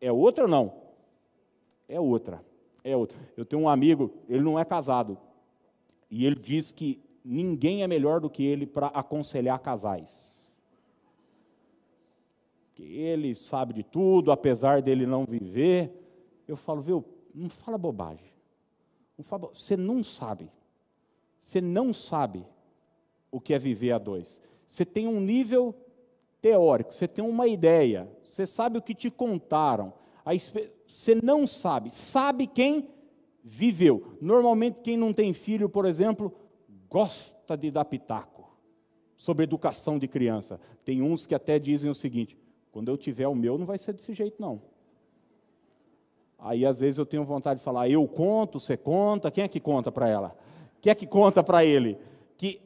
é 0.00 0.10
outra 0.10 0.44
ou 0.44 0.50
não? 0.50 0.74
É 1.88 2.00
outra. 2.00 2.44
É 2.86 2.96
outro. 2.96 3.18
Eu 3.36 3.44
tenho 3.44 3.62
um 3.62 3.68
amigo, 3.68 4.12
ele 4.28 4.44
não 4.44 4.58
é 4.58 4.64
casado, 4.64 5.18
e 6.08 6.24
ele 6.24 6.36
diz 6.36 6.70
que 6.70 7.02
ninguém 7.24 7.82
é 7.82 7.88
melhor 7.88 8.20
do 8.20 8.30
que 8.30 8.44
ele 8.44 8.64
para 8.64 8.86
aconselhar 8.86 9.58
casais. 9.58 10.36
Que 12.74 12.84
ele 12.84 13.34
sabe 13.34 13.74
de 13.74 13.82
tudo, 13.82 14.30
apesar 14.30 14.80
dele 14.80 15.04
não 15.04 15.24
viver. 15.24 15.90
Eu 16.46 16.56
falo, 16.56 16.80
viu, 16.80 17.04
não 17.34 17.50
fala 17.50 17.76
bobagem. 17.76 18.32
Você 19.52 19.76
não 19.76 20.04
sabe. 20.04 20.48
Você 21.40 21.60
não 21.60 21.92
sabe 21.92 22.46
o 23.32 23.40
que 23.40 23.52
é 23.52 23.58
viver 23.58 23.92
a 23.92 23.98
dois. 23.98 24.40
Você 24.64 24.84
tem 24.84 25.08
um 25.08 25.20
nível 25.20 25.74
teórico, 26.40 26.92
você 26.92 27.08
tem 27.08 27.24
uma 27.24 27.48
ideia, 27.48 28.08
você 28.22 28.46
sabe 28.46 28.78
o 28.78 28.82
que 28.82 28.94
te 28.94 29.10
contaram. 29.10 29.92
Você 30.86 31.14
não 31.14 31.46
sabe, 31.46 31.90
sabe 31.90 32.46
quem 32.46 32.88
viveu. 33.44 34.16
Normalmente, 34.20 34.82
quem 34.82 34.96
não 34.96 35.12
tem 35.12 35.32
filho, 35.32 35.68
por 35.68 35.84
exemplo, 35.84 36.34
gosta 36.88 37.56
de 37.56 37.70
dar 37.70 37.84
pitaco 37.84 38.50
sobre 39.16 39.44
educação 39.44 39.98
de 39.98 40.08
criança. 40.08 40.60
Tem 40.84 41.00
uns 41.00 41.26
que 41.26 41.34
até 41.34 41.58
dizem 41.58 41.88
o 41.88 41.94
seguinte: 41.94 42.36
quando 42.72 42.88
eu 42.88 42.96
tiver 42.96 43.28
o 43.28 43.34
meu, 43.34 43.56
não 43.56 43.64
vai 43.66 43.78
ser 43.78 43.92
desse 43.92 44.12
jeito, 44.12 44.40
não. 44.40 44.60
Aí, 46.38 46.66
às 46.66 46.80
vezes, 46.80 46.98
eu 46.98 47.06
tenho 47.06 47.24
vontade 47.24 47.60
de 47.60 47.64
falar: 47.64 47.88
eu 47.88 48.06
conto, 48.08 48.58
você 48.58 48.76
conta, 48.76 49.30
quem 49.30 49.44
é 49.44 49.48
que 49.48 49.60
conta 49.60 49.92
para 49.92 50.08
ela? 50.08 50.36
Quem 50.80 50.90
é 50.90 50.94
que 50.94 51.06
conta 51.06 51.42
para 51.42 51.64
ele? 51.64 51.96
Que 52.36 52.60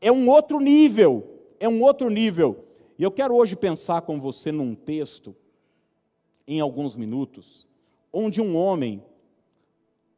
é 0.00 0.10
um 0.10 0.30
outro 0.30 0.60
nível, 0.60 1.24
é 1.58 1.68
um 1.68 1.82
outro 1.82 2.08
nível. 2.08 2.64
E 2.98 3.02
eu 3.02 3.10
quero 3.10 3.34
hoje 3.34 3.56
pensar 3.56 4.02
com 4.02 4.20
você 4.20 4.52
num 4.52 4.74
texto, 4.74 5.34
em 6.50 6.58
alguns 6.58 6.96
minutos, 6.96 7.64
onde 8.12 8.40
um 8.40 8.56
homem 8.56 9.00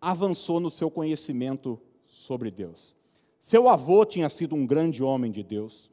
avançou 0.01 0.59
no 0.59 0.71
seu 0.71 0.91
conhecimento 0.91 1.79
sobre 2.07 2.51
Deus. 2.51 2.97
Seu 3.39 3.69
avô 3.69 4.03
tinha 4.07 4.31
sido 4.31 4.55
um 4.55 4.67
grande 4.67 5.03
homem 5.03 5.31
de 5.31 5.43
Deus, 5.43 5.93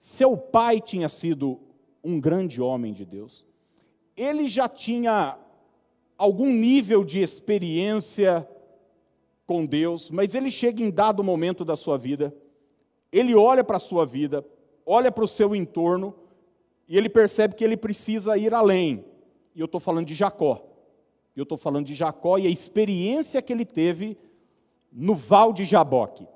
seu 0.00 0.34
pai 0.34 0.80
tinha 0.80 1.10
sido 1.10 1.60
um 2.02 2.18
grande 2.18 2.62
homem 2.62 2.94
de 2.94 3.04
Deus, 3.04 3.44
ele 4.16 4.48
já 4.48 4.66
tinha 4.66 5.38
algum 6.16 6.50
nível 6.50 7.04
de 7.04 7.20
experiência 7.20 8.48
com 9.46 9.66
Deus, 9.66 10.10
mas 10.10 10.34
ele 10.34 10.50
chega 10.50 10.82
em 10.82 10.90
dado 10.90 11.22
momento 11.22 11.66
da 11.66 11.76
sua 11.76 11.98
vida, 11.98 12.34
ele 13.12 13.34
olha 13.34 13.62
para 13.62 13.76
a 13.76 13.80
sua 13.80 14.06
vida, 14.06 14.42
olha 14.86 15.12
para 15.12 15.24
o 15.24 15.28
seu 15.28 15.54
entorno, 15.54 16.14
e 16.88 16.96
ele 16.96 17.10
percebe 17.10 17.54
que 17.54 17.62
ele 17.62 17.76
precisa 17.76 18.38
ir 18.38 18.54
além. 18.54 19.04
E 19.56 19.60
eu 19.60 19.64
estou 19.64 19.80
falando 19.80 20.06
de 20.06 20.14
Jacó. 20.14 20.62
Eu 21.34 21.44
estou 21.44 21.56
falando 21.56 21.86
de 21.86 21.94
Jacó 21.94 22.36
e 22.36 22.46
a 22.46 22.50
experiência 22.50 23.40
que 23.40 23.50
ele 23.50 23.64
teve 23.64 24.18
no 24.92 25.14
Val 25.14 25.50
de 25.50 25.64
Jaboque. 25.64 26.28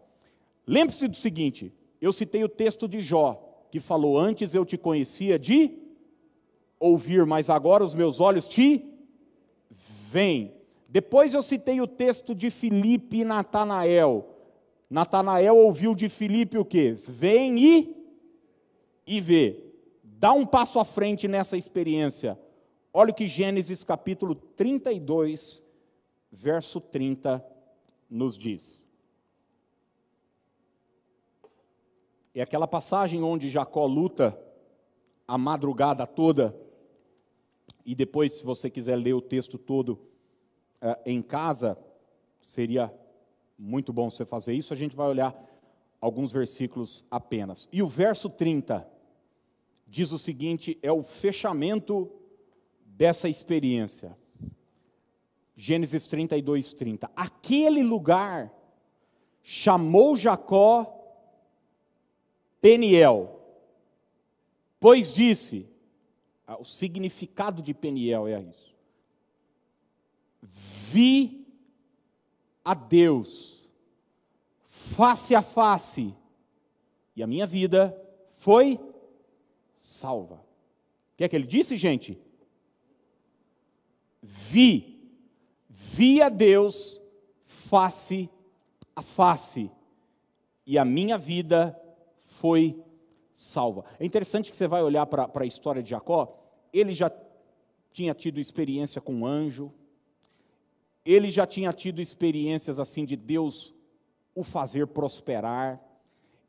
Lembre-se 0.67 1.07
do 1.07 1.15
seguinte: 1.15 1.71
eu 2.01 2.15
citei 2.15 2.43
o 2.43 2.49
texto 2.49 2.89
de 2.89 3.03
Jó, 3.03 3.67
que 3.71 3.79
falou: 3.79 4.19
Antes 4.19 4.55
eu 4.55 4.65
te 4.65 4.79
conhecia 4.79 5.39
de 5.39 5.71
ouvir, 6.79 7.27
mas 7.27 7.51
agora 7.51 7.85
os 7.85 7.95
meus 7.95 8.21
olhos 8.21 8.49
te 8.49 8.83
veem. 9.71 10.55
Depois 10.89 11.35
eu 11.35 11.43
citei 11.43 11.79
o 11.79 11.87
texto 11.87 12.35
de 12.35 12.51
Filipe 12.51 13.19
e 13.19 13.25
Natanael. 13.25 14.29
Natanael 14.89 15.57
ouviu 15.59 15.95
de 15.95 16.09
Filipe 16.09 16.57
o 16.57 16.65
quê? 16.65 16.97
Vem 17.07 17.59
e, 17.59 17.97
e 19.07 19.21
vê. 19.21 19.63
Dá 20.03 20.33
um 20.33 20.47
passo 20.47 20.79
à 20.79 20.87
frente 20.87 21.29
nessa 21.29 21.57
experiência. 21.57 22.39
Olha 22.93 23.13
o 23.13 23.15
que 23.15 23.29
Gênesis 23.29 23.85
capítulo 23.85 24.35
32, 24.35 25.63
verso 26.33 26.81
30 26.81 27.45
nos 28.11 28.37
diz. 28.37 28.85
É 32.35 32.43
aquela 32.43 32.67
passagem 32.67 33.23
onde 33.23 33.49
Jacó 33.49 33.87
luta 33.87 34.37
a 35.27 35.39
madrugada 35.39 36.05
toda, 36.05 36.57
e 37.87 37.95
depois, 37.95 38.33
se 38.33 38.45
você 38.45 38.69
quiser 38.69 38.97
ler 38.97 39.15
o 39.15 39.23
texto 39.23 39.57
todo 39.57 39.93
uh, 40.83 41.01
em 41.07 41.23
casa, 41.23 41.79
seria 42.41 42.93
muito 43.57 43.93
bom 43.93 44.11
você 44.11 44.25
fazer 44.25 44.53
isso. 44.53 44.75
A 44.75 44.77
gente 44.77 44.97
vai 44.97 45.09
olhar 45.09 45.49
alguns 46.01 46.33
versículos 46.33 47.05
apenas. 47.09 47.69
E 47.73 47.83
o 47.83 47.87
verso 47.87 48.29
30 48.29 48.87
diz 49.87 50.11
o 50.11 50.19
seguinte: 50.19 50.77
é 50.83 50.91
o 50.91 51.03
fechamento 51.05 52.11
dessa 53.01 53.31
experiência. 53.31 54.15
Gênesis 55.57 56.07
32, 56.07 56.75
30. 56.75 57.11
Aquele 57.17 57.83
lugar 57.83 58.53
chamou 59.43 60.15
Jacó 60.19 60.99
Peniel, 62.61 63.41
pois 64.79 65.15
disse, 65.15 65.67
ah, 66.47 66.61
o 66.61 66.65
significado 66.65 67.63
de 67.63 67.73
Peniel 67.73 68.29
é 68.29 68.39
isso. 68.43 68.77
Vi 70.43 71.47
a 72.63 72.75
Deus 72.75 73.67
face 74.63 75.35
a 75.35 75.41
face, 75.41 76.15
e 77.17 77.23
a 77.23 77.27
minha 77.27 77.47
vida 77.47 77.99
foi 78.29 78.79
salva. 79.75 80.35
O 80.35 81.17
que 81.17 81.25
é 81.25 81.29
que 81.31 81.37
ele 81.37 81.47
disse, 81.47 81.79
gente? 81.79 82.21
Vi, 84.23 85.11
vi 85.69 86.21
a 86.21 86.29
Deus 86.29 87.01
face 87.43 88.29
a 88.95 89.03
face, 89.03 89.71
e 90.67 90.79
a 90.79 90.85
minha 90.85 91.17
vida 91.17 91.79
foi 92.19 92.83
salva. 93.33 93.85
É 93.99 94.05
interessante 94.05 94.51
que 94.51 94.57
você 94.57 94.69
vai 94.69 94.83
olhar 94.83 95.07
para 95.07 95.31
a 95.35 95.47
história 95.47 95.83
de 95.83 95.91
Jacó, 95.91 96.39
ele 96.73 96.93
já 96.93 97.11
tinha 97.93 98.15
tido 98.15 98.39
experiência 98.39 99.01
com 99.01 99.15
um 99.15 99.27
anjo, 99.27 99.73
ele 101.05 101.31
já 101.31 101.47
tinha 101.47 101.73
tido 101.73 102.01
experiências 102.01 102.79
assim 102.79 103.05
de 103.05 103.17
Deus 103.17 103.75
o 104.35 104.45
fazer 104.45 104.87
prosperar, 104.89 105.81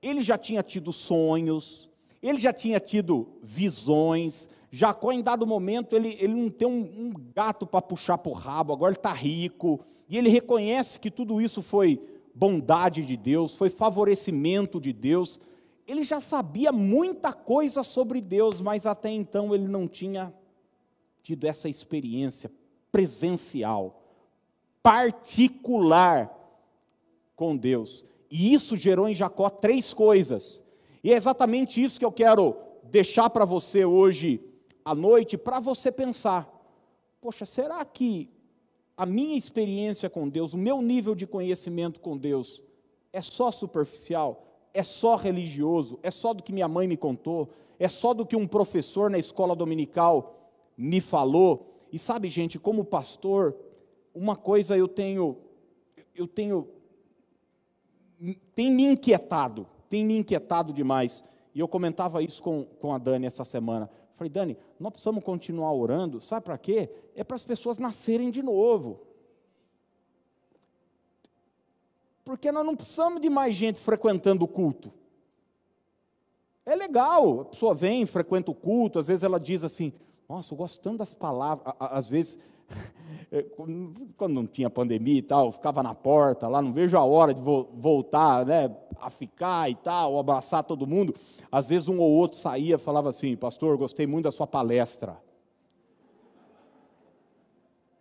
ele 0.01 0.21
já 0.21 0.37
tinha 0.37 0.61
tido 0.61 0.91
sonhos, 0.91 1.89
ele 2.21 2.37
já 2.37 2.51
tinha 2.51 2.79
tido 2.79 3.39
visões, 3.41 4.49
Jacó, 4.73 5.11
em 5.11 5.21
dado 5.21 5.45
momento, 5.45 5.95
ele, 5.97 6.15
ele 6.17 6.33
não 6.33 6.49
tem 6.49 6.65
um, 6.65 6.79
um 6.79 7.13
gato 7.35 7.67
para 7.67 7.81
puxar 7.81 8.17
para 8.17 8.31
o 8.31 8.35
rabo, 8.35 8.71
agora 8.71 8.91
ele 8.91 8.99
está 8.99 9.11
rico, 9.11 9.81
e 10.07 10.17
ele 10.17 10.29
reconhece 10.29 10.97
que 10.97 11.11
tudo 11.11 11.41
isso 11.41 11.61
foi 11.61 12.01
bondade 12.33 13.03
de 13.03 13.17
Deus, 13.17 13.53
foi 13.53 13.69
favorecimento 13.69 14.79
de 14.79 14.93
Deus. 14.93 15.41
Ele 15.85 16.05
já 16.05 16.21
sabia 16.21 16.71
muita 16.71 17.33
coisa 17.33 17.83
sobre 17.83 18.21
Deus, 18.21 18.61
mas 18.61 18.85
até 18.85 19.09
então 19.09 19.53
ele 19.53 19.67
não 19.67 19.89
tinha 19.89 20.33
tido 21.21 21.45
essa 21.45 21.67
experiência 21.67 22.49
presencial, 22.91 24.01
particular 24.81 26.33
com 27.35 27.57
Deus. 27.57 28.05
E 28.29 28.53
isso 28.53 28.77
gerou 28.77 29.09
em 29.09 29.13
Jacó 29.13 29.49
três 29.49 29.93
coisas. 29.93 30.63
E 31.03 31.11
é 31.11 31.15
exatamente 31.17 31.83
isso 31.83 31.99
que 31.99 32.05
eu 32.05 32.11
quero 32.11 32.55
deixar 32.83 33.29
para 33.29 33.43
você 33.43 33.83
hoje 33.83 34.39
à 34.83 34.95
noite 34.95 35.37
para 35.37 35.59
você 35.59 35.91
pensar: 35.91 36.49
poxa, 37.19 37.45
será 37.45 37.83
que 37.85 38.29
a 38.95 39.05
minha 39.05 39.37
experiência 39.37 40.09
com 40.09 40.29
Deus, 40.29 40.53
o 40.53 40.57
meu 40.57 40.81
nível 40.81 41.15
de 41.15 41.25
conhecimento 41.25 41.99
com 41.99 42.17
Deus, 42.17 42.61
é 43.11 43.21
só 43.21 43.51
superficial? 43.51 44.47
É 44.73 44.83
só 44.83 45.15
religioso? 45.15 45.99
É 46.01 46.11
só 46.11 46.33
do 46.33 46.43
que 46.43 46.53
minha 46.53 46.67
mãe 46.67 46.87
me 46.87 46.95
contou? 46.95 47.49
É 47.79 47.89
só 47.89 48.13
do 48.13 48.25
que 48.25 48.35
um 48.35 48.47
professor 48.47 49.09
na 49.09 49.17
escola 49.17 49.55
dominical 49.55 50.51
me 50.77 51.01
falou? 51.01 51.71
E 51.91 51.99
sabe, 51.99 52.29
gente, 52.29 52.57
como 52.57 52.85
pastor, 52.85 53.55
uma 54.13 54.35
coisa 54.35 54.77
eu 54.77 54.87
tenho, 54.87 55.37
eu 56.15 56.27
tenho, 56.27 56.67
tem 58.55 58.71
me 58.71 58.83
inquietado, 58.83 59.67
tem 59.89 60.05
me 60.05 60.15
inquietado 60.17 60.71
demais. 60.71 61.23
E 61.53 61.59
eu 61.59 61.67
comentava 61.67 62.23
isso 62.23 62.41
com, 62.41 62.63
com 62.63 62.93
a 62.93 62.97
Dani 62.97 63.25
essa 63.25 63.43
semana. 63.43 63.89
Falei, 64.13 64.29
Dani, 64.29 64.57
nós 64.79 64.91
precisamos 64.91 65.23
continuar 65.23 65.73
orando, 65.73 66.21
sabe 66.21 66.45
para 66.45 66.57
quê? 66.57 66.89
É 67.15 67.23
para 67.23 67.35
as 67.35 67.43
pessoas 67.43 67.77
nascerem 67.77 68.29
de 68.29 68.41
novo. 68.41 69.01
Porque 72.23 72.51
nós 72.51 72.65
não 72.65 72.75
precisamos 72.75 73.19
de 73.19 73.29
mais 73.29 73.55
gente 73.55 73.79
frequentando 73.79 74.45
o 74.45 74.47
culto. 74.47 74.93
É 76.65 76.75
legal, 76.75 77.41
a 77.41 77.45
pessoa 77.45 77.73
vem, 77.73 78.05
frequenta 78.05 78.51
o 78.51 78.55
culto, 78.55 78.99
às 78.99 79.07
vezes 79.07 79.23
ela 79.23 79.39
diz 79.39 79.63
assim: 79.63 79.91
Nossa, 80.29 80.53
eu 80.53 80.57
gosto 80.57 80.79
tanto 80.79 80.99
das 80.99 81.13
palavras. 81.13 81.73
Às 81.79 82.07
vezes, 82.07 82.37
quando 84.17 84.33
não 84.33 84.45
tinha 84.45 84.69
pandemia 84.69 85.19
e 85.19 85.21
tal, 85.21 85.53
ficava 85.53 85.81
na 85.81 85.95
porta 85.95 86.49
lá, 86.49 86.61
não 86.61 86.73
vejo 86.73 86.97
a 86.97 87.03
hora 87.03 87.33
de 87.33 87.39
voltar 87.39 88.45
né, 88.45 88.75
a 88.99 89.09
ficar 89.09 89.69
e 89.69 89.75
tal, 89.75 90.19
abraçar 90.19 90.65
todo 90.65 90.85
mundo. 90.85 91.15
Às 91.49 91.69
vezes 91.69 91.87
um 91.87 91.99
ou 91.99 92.11
outro 92.11 92.37
saía 92.37 92.75
e 92.75 92.77
falava 92.77 93.09
assim: 93.09 93.37
Pastor, 93.37 93.77
gostei 93.77 94.05
muito 94.05 94.25
da 94.25 94.31
sua 94.31 94.45
palestra. 94.45 95.17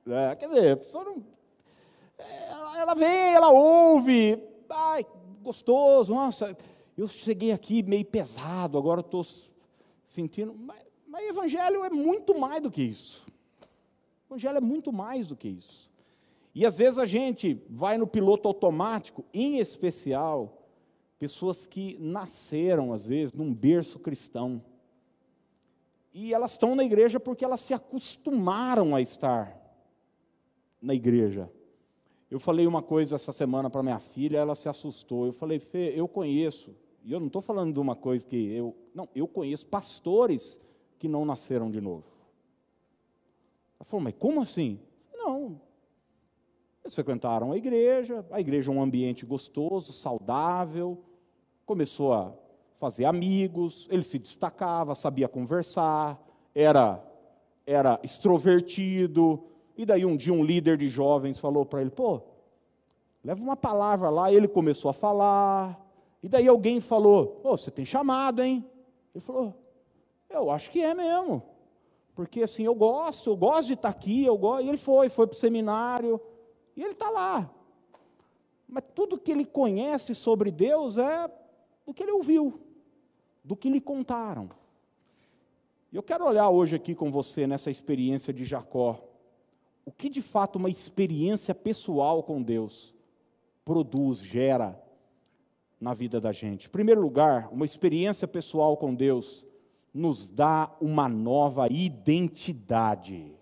É, 0.05 0.35
quer 0.35 0.49
dizer, 0.49 0.73
a 0.73 0.77
pessoa 0.79 1.05
não. 1.05 1.25
ela, 2.19 2.81
ela 2.81 2.95
vem, 2.95 3.35
ela 3.35 3.51
ouve, 3.51 4.43
ai, 4.69 5.07
gostoso, 5.43 6.13
nossa, 6.13 6.57
eu 6.99 7.07
cheguei 7.07 7.53
aqui 7.53 7.85
meio 7.85 8.05
pesado, 8.05 8.77
agora 8.77 9.01
estou 9.01 9.25
sentindo. 10.05 10.55
Mas, 10.59 10.85
mas 11.07 11.29
evangelho 11.29 11.85
é 11.85 11.91
muito 11.91 12.37
mais 12.37 12.61
do 12.61 12.71
que 12.71 12.83
isso. 12.83 13.30
O 14.31 14.35
evangelho 14.35 14.59
é 14.59 14.61
muito 14.61 14.93
mais 14.93 15.27
do 15.27 15.35
que 15.35 15.49
isso. 15.49 15.91
E 16.55 16.65
às 16.65 16.79
vezes 16.79 16.99
a 16.99 17.07
gente 17.07 17.61
vai 17.69 17.99
no 17.99 18.07
piloto 18.07 18.47
automático, 18.47 19.25
em 19.35 19.59
especial 19.59 20.69
pessoas 21.19 21.67
que 21.67 21.99
nasceram, 21.99 22.93
às 22.93 23.05
vezes, 23.05 23.33
num 23.33 23.53
berço 23.53 23.99
cristão. 23.99 24.63
E 26.15 26.33
elas 26.33 26.53
estão 26.53 26.77
na 26.77 26.85
igreja 26.85 27.19
porque 27.19 27.45
elas 27.45 27.61
se 27.61 27.75
acostumaram 27.75 28.95
a 28.95 29.01
estar 29.01 29.61
na 30.81 30.95
igreja. 30.95 31.51
Eu 32.31 32.39
falei 32.39 32.69
uma 32.69 32.83
coisa 32.83 33.17
essa 33.17 33.33
semana 33.33 33.69
para 33.69 33.83
minha 33.83 33.99
filha, 33.99 34.39
ela 34.39 34.55
se 34.55 34.69
assustou. 34.69 35.27
Eu 35.27 35.33
falei, 35.33 35.59
Fê, 35.59 35.93
eu 35.97 36.07
conheço, 36.07 36.75
e 37.05 37.13
eu 37.13 37.19
não 37.19 37.27
estou 37.27 37.43
falando 37.43 37.75
de 37.75 37.81
uma 37.81 37.97
coisa 37.97 38.25
que 38.25 38.37
eu. 38.37 38.77
Não, 38.95 39.09
eu 39.13 39.27
conheço 39.27 39.67
pastores 39.67 40.61
que 41.01 41.09
não 41.09 41.25
nasceram 41.25 41.69
de 41.69 41.81
novo. 41.81 42.20
Ela 43.81 43.87
falou, 43.87 44.05
mas 44.05 44.15
como 44.19 44.43
assim? 44.43 44.79
Não, 45.15 45.59
eles 46.85 46.95
frequentaram 46.95 47.51
a 47.51 47.57
igreja, 47.57 48.25
a 48.31 48.39
igreja 48.39 48.71
é 48.71 48.75
um 48.75 48.83
ambiente 48.83 49.25
gostoso, 49.25 49.93
saudável, 49.93 51.03
começou 51.65 52.13
a 52.13 52.35
fazer 52.77 53.07
amigos, 53.07 53.89
ele 53.91 54.03
se 54.03 54.19
destacava, 54.19 54.95
sabia 54.95 55.29
conversar, 55.29 56.21
era 56.55 57.03
era 57.67 58.01
extrovertido. 58.03 59.45
E 59.77 59.87
daí 59.87 60.05
um 60.05 60.17
dia 60.17 60.33
um 60.33 60.45
líder 60.45 60.77
de 60.77 60.89
jovens 60.89 61.39
falou 61.39 61.65
para 61.65 61.81
ele: 61.81 61.91
"Pô, 61.91 62.21
leva 63.23 63.41
uma 63.43 63.57
palavra 63.57 64.11
lá". 64.11 64.33
Ele 64.33 64.49
começou 64.49 64.91
a 64.91 64.95
falar. 64.95 65.79
E 66.23 66.29
daí 66.29 66.49
alguém 66.49 66.81
falou: 66.81 67.41
"Pô, 67.43 67.57
você 67.57 67.71
tem 67.71 67.85
chamado, 67.85 68.43
hein?". 68.43 68.65
Ele 69.15 69.23
falou: 69.23 69.55
"Eu 70.29 70.51
acho 70.51 70.71
que 70.71 70.81
é 70.83 70.95
mesmo". 70.95 71.50
Porque 72.15 72.43
assim, 72.43 72.65
eu 72.65 72.75
gosto, 72.75 73.31
eu 73.31 73.37
gosto 73.37 73.69
de 73.69 73.73
estar 73.75 73.89
aqui, 73.89 74.25
eu 74.25 74.37
gosto. 74.37 74.65
E 74.65 74.69
ele 74.69 74.79
foi, 74.79 75.09
foi 75.09 75.27
para 75.27 75.37
o 75.37 75.39
seminário, 75.39 76.21
e 76.77 76.83
ele 76.83 76.93
está 76.93 77.09
lá. 77.09 77.51
Mas 78.69 78.85
tudo 78.95 79.19
que 79.19 79.33
ele 79.33 79.45
conhece 79.45 80.15
sobre 80.15 80.51
Deus 80.51 80.97
é 80.97 81.29
do 81.85 81.93
que 81.93 82.03
ele 82.03 82.13
ouviu, 82.13 82.61
do 83.43 83.57
que 83.57 83.69
lhe 83.69 83.81
contaram. 83.81 84.49
E 85.93 85.97
eu 85.97 86.03
quero 86.03 86.25
olhar 86.25 86.49
hoje 86.51 86.77
aqui 86.77 86.95
com 86.95 87.11
você 87.11 87.47
nessa 87.47 87.71
experiência 87.71 88.33
de 88.33 88.45
Jacó. 88.45 89.03
O 89.85 89.91
que 89.91 90.09
de 90.09 90.23
fato 90.23 90.57
uma 90.57 90.71
experiência 90.71 91.55
pessoal 91.55 92.23
com 92.23 92.41
Deus 92.41 92.95
produz, 93.65 94.19
gera 94.19 94.81
na 95.81 95.95
vida 95.95 96.21
da 96.21 96.33
gente. 96.33 96.67
Em 96.67 96.71
primeiro 96.71 97.01
lugar, 97.01 97.49
uma 97.53 97.65
experiência 97.65 98.29
pessoal 98.29 98.77
com 98.77 98.95
Deus 98.95 99.45
nos 99.93 100.31
dá 100.31 100.71
uma 100.81 101.09
nova 101.09 101.67
identidade 101.71 103.41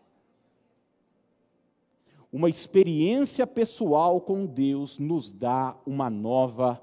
uma 2.32 2.48
experiência 2.48 3.46
pessoal 3.46 4.20
com 4.20 4.46
Deus 4.46 4.98
nos 4.98 5.32
dá 5.32 5.76
uma 5.86 6.10
nova 6.10 6.82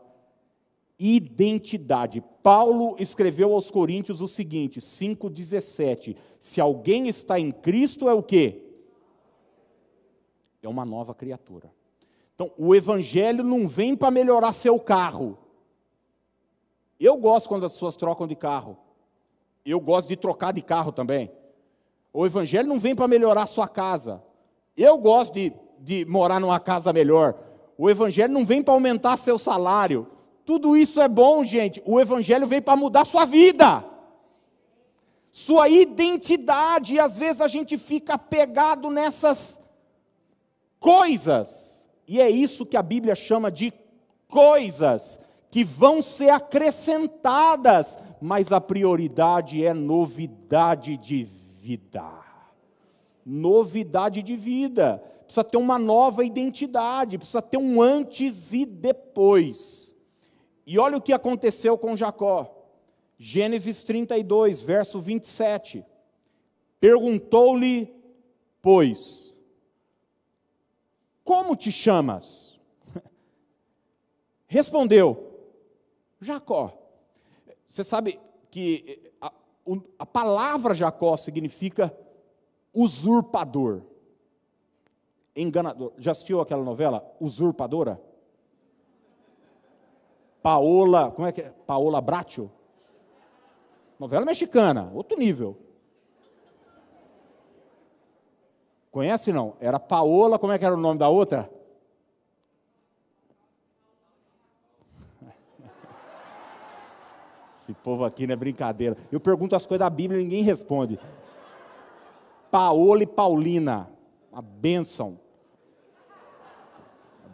identidade. 0.98 2.24
Paulo 2.42 2.96
escreveu 3.00 3.54
aos 3.54 3.70
Coríntios 3.70 4.22
o 4.22 4.28
seguinte, 4.28 4.82
5:17, 4.82 6.16
se 6.40 6.60
alguém 6.60 7.08
está 7.08 7.40
em 7.40 7.52
Cristo 7.52 8.10
é 8.10 8.14
o 8.14 8.24
quê? 8.24 8.64
É 10.64 10.68
uma 10.68 10.86
nova 10.86 11.14
criatura. 11.14 11.72
Então, 12.34 12.52
o 12.58 12.74
evangelho 12.74 13.44
não 13.44 13.68
vem 13.68 13.96
para 13.96 14.12
melhorar 14.12 14.52
seu 14.52 14.80
carro. 14.80 15.38
Eu 17.00 17.18
gosto 17.18 17.48
quando 17.48 17.66
as 17.66 17.74
pessoas 17.74 17.96
trocam 17.96 18.28
de 18.28 18.36
carro. 18.36 18.78
Eu 19.66 19.80
gosto 19.80 20.10
de 20.10 20.16
trocar 20.16 20.54
de 20.54 20.62
carro 20.62 20.92
também. 20.92 21.32
O 22.14 22.26
evangelho 22.26 22.68
não 22.68 22.80
vem 22.80 22.96
para 22.96 23.08
melhorar 23.08 23.46
sua 23.48 23.68
casa. 23.68 24.24
Eu 24.78 24.98
gosto 24.98 25.34
de, 25.34 25.54
de 25.80 26.06
morar 26.06 26.40
numa 26.40 26.60
casa 26.60 26.94
melhor. 26.94 27.36
O 27.78 27.90
Evangelho 27.90 28.34
não 28.34 28.46
vem 28.46 28.62
para 28.62 28.74
aumentar 28.74 29.18
seu 29.18 29.38
salário. 29.38 30.08
Tudo 30.46 30.78
isso 30.78 31.02
é 31.02 31.08
bom, 31.08 31.44
gente. 31.44 31.82
O 31.86 32.00
Evangelho 32.00 32.48
vem 32.48 32.62
para 32.62 32.76
mudar 32.76 33.06
sua 33.06 33.26
vida, 33.26 33.84
sua 35.32 35.68
identidade. 35.68 36.94
E 36.94 37.00
às 37.00 37.18
vezes 37.18 37.42
a 37.42 37.48
gente 37.48 37.78
fica 37.78 38.18
pegado 38.18 38.90
nessas 38.90 39.60
coisas. 40.80 41.86
E 42.08 42.22
é 42.22 42.30
isso 42.30 42.66
que 42.66 42.78
a 42.78 42.84
Bíblia 42.84 43.16
chama 43.16 43.52
de 43.52 43.74
coisas 44.28 45.20
que 45.50 45.64
vão 45.64 46.02
ser 46.02 46.30
acrescentadas, 46.30 47.98
mas 48.26 48.52
a 48.52 48.60
prioridade 48.60 49.64
é 49.64 49.74
novidade 49.74 50.98
de 50.98 51.24
vida 51.24 52.26
novidade 53.26 54.22
de 54.22 54.38
vida, 54.38 55.00
precisa 55.24 55.44
ter 55.44 55.58
uma 55.58 55.80
nova 55.80 56.24
identidade, 56.24 57.18
precisa 57.18 57.42
ter 57.42 57.58
um 57.58 57.82
antes 57.82 58.54
e 58.54 58.66
depois. 58.66 59.96
E 60.66 60.78
olha 60.78 60.98
o 60.98 61.02
que 61.02 61.12
aconteceu 61.12 61.76
com 61.78 61.98
Jacó. 61.98 62.52
Gênesis 63.18 63.84
32, 63.84 64.62
verso 64.62 65.00
27. 65.02 65.84
Perguntou-lhe, 66.80 67.92
pois, 68.62 69.36
como 71.24 71.56
te 71.56 71.72
chamas? 71.72 72.60
Respondeu, 74.46 75.40
Jacó. 76.22 76.85
Você 77.76 77.84
sabe 77.84 78.18
que 78.50 79.12
a, 79.20 79.34
a 80.00 80.06
palavra 80.06 80.74
Jacó 80.74 81.18
significa 81.18 81.94
usurpador, 82.74 83.82
enganador. 85.36 85.92
Já 85.98 86.12
assistiu 86.12 86.40
aquela 86.40 86.64
novela 86.64 87.06
Usurpadora? 87.20 88.02
Paola, 90.42 91.12
como 91.12 91.28
é 91.28 91.34
que 91.34 91.42
é? 91.42 91.50
Paola 91.68 92.00
Bracho? 92.00 92.50
Novela 94.00 94.26
mexicana, 94.26 94.90
outro 94.94 95.20
nível. 95.20 95.58
Conhece 98.90 99.34
não? 99.34 99.58
Era 99.60 99.82
Paola, 99.82 100.40
como 100.40 100.54
é 100.54 100.58
que 100.58 100.64
era 100.64 100.76
o 100.76 100.80
nome 100.80 100.98
da 100.98 101.10
outra? 101.10 101.52
Povo 107.86 108.04
aqui 108.04 108.26
não 108.26 108.34
é 108.34 108.36
brincadeira. 108.36 108.98
Eu 109.12 109.20
pergunto 109.20 109.56
as 109.56 109.68
coisas 109.68 109.86
da 109.86 109.90
Bíblia 109.92 110.20
e 110.20 110.24
ninguém 110.24 110.42
responde. 110.42 111.00
Paola 112.50 113.04
e 113.04 113.06
Paulina, 113.06 113.88
uma 114.32 114.42
bênção. 114.42 115.20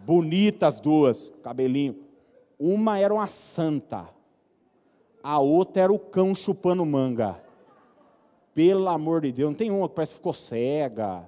Bonitas 0.05 0.81
duas, 0.81 1.31
cabelinho. 1.41 1.95
Uma 2.59 2.99
era 2.99 3.13
uma 3.13 3.27
santa, 3.27 4.09
a 5.23 5.39
outra 5.39 5.83
era 5.83 5.93
o 5.93 5.97
cão 5.97 6.35
chupando 6.35 6.85
manga. 6.85 7.41
Pelo 8.53 8.89
amor 8.89 9.21
de 9.21 9.31
Deus, 9.31 9.49
não 9.51 9.57
tem 9.57 9.71
uma 9.71 9.87
que 9.87 9.95
parece 9.95 10.11
que 10.11 10.17
ficou 10.17 10.33
cega. 10.33 11.27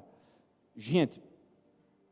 Gente, 0.75 1.21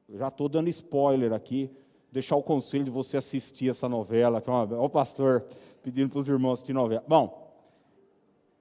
eu 0.07 0.17
já 0.17 0.29
estou 0.29 0.47
dando 0.47 0.69
spoiler 0.69 1.33
aqui. 1.33 1.69
Deixar 2.11 2.35
o 2.35 2.43
conselho 2.43 2.83
de 2.83 2.91
você 2.91 3.17
assistir 3.17 3.69
essa 3.69 3.87
novela. 3.87 4.41
Que 4.41 4.49
é 4.49 4.53
uma... 4.53 4.63
Olha 4.63 4.81
o 4.81 4.89
pastor 4.89 5.45
pedindo 5.81 6.09
para 6.09 6.19
os 6.19 6.27
irmãos 6.27 6.53
assistir 6.53 6.73
novela. 6.73 7.03
Bom, 7.07 7.53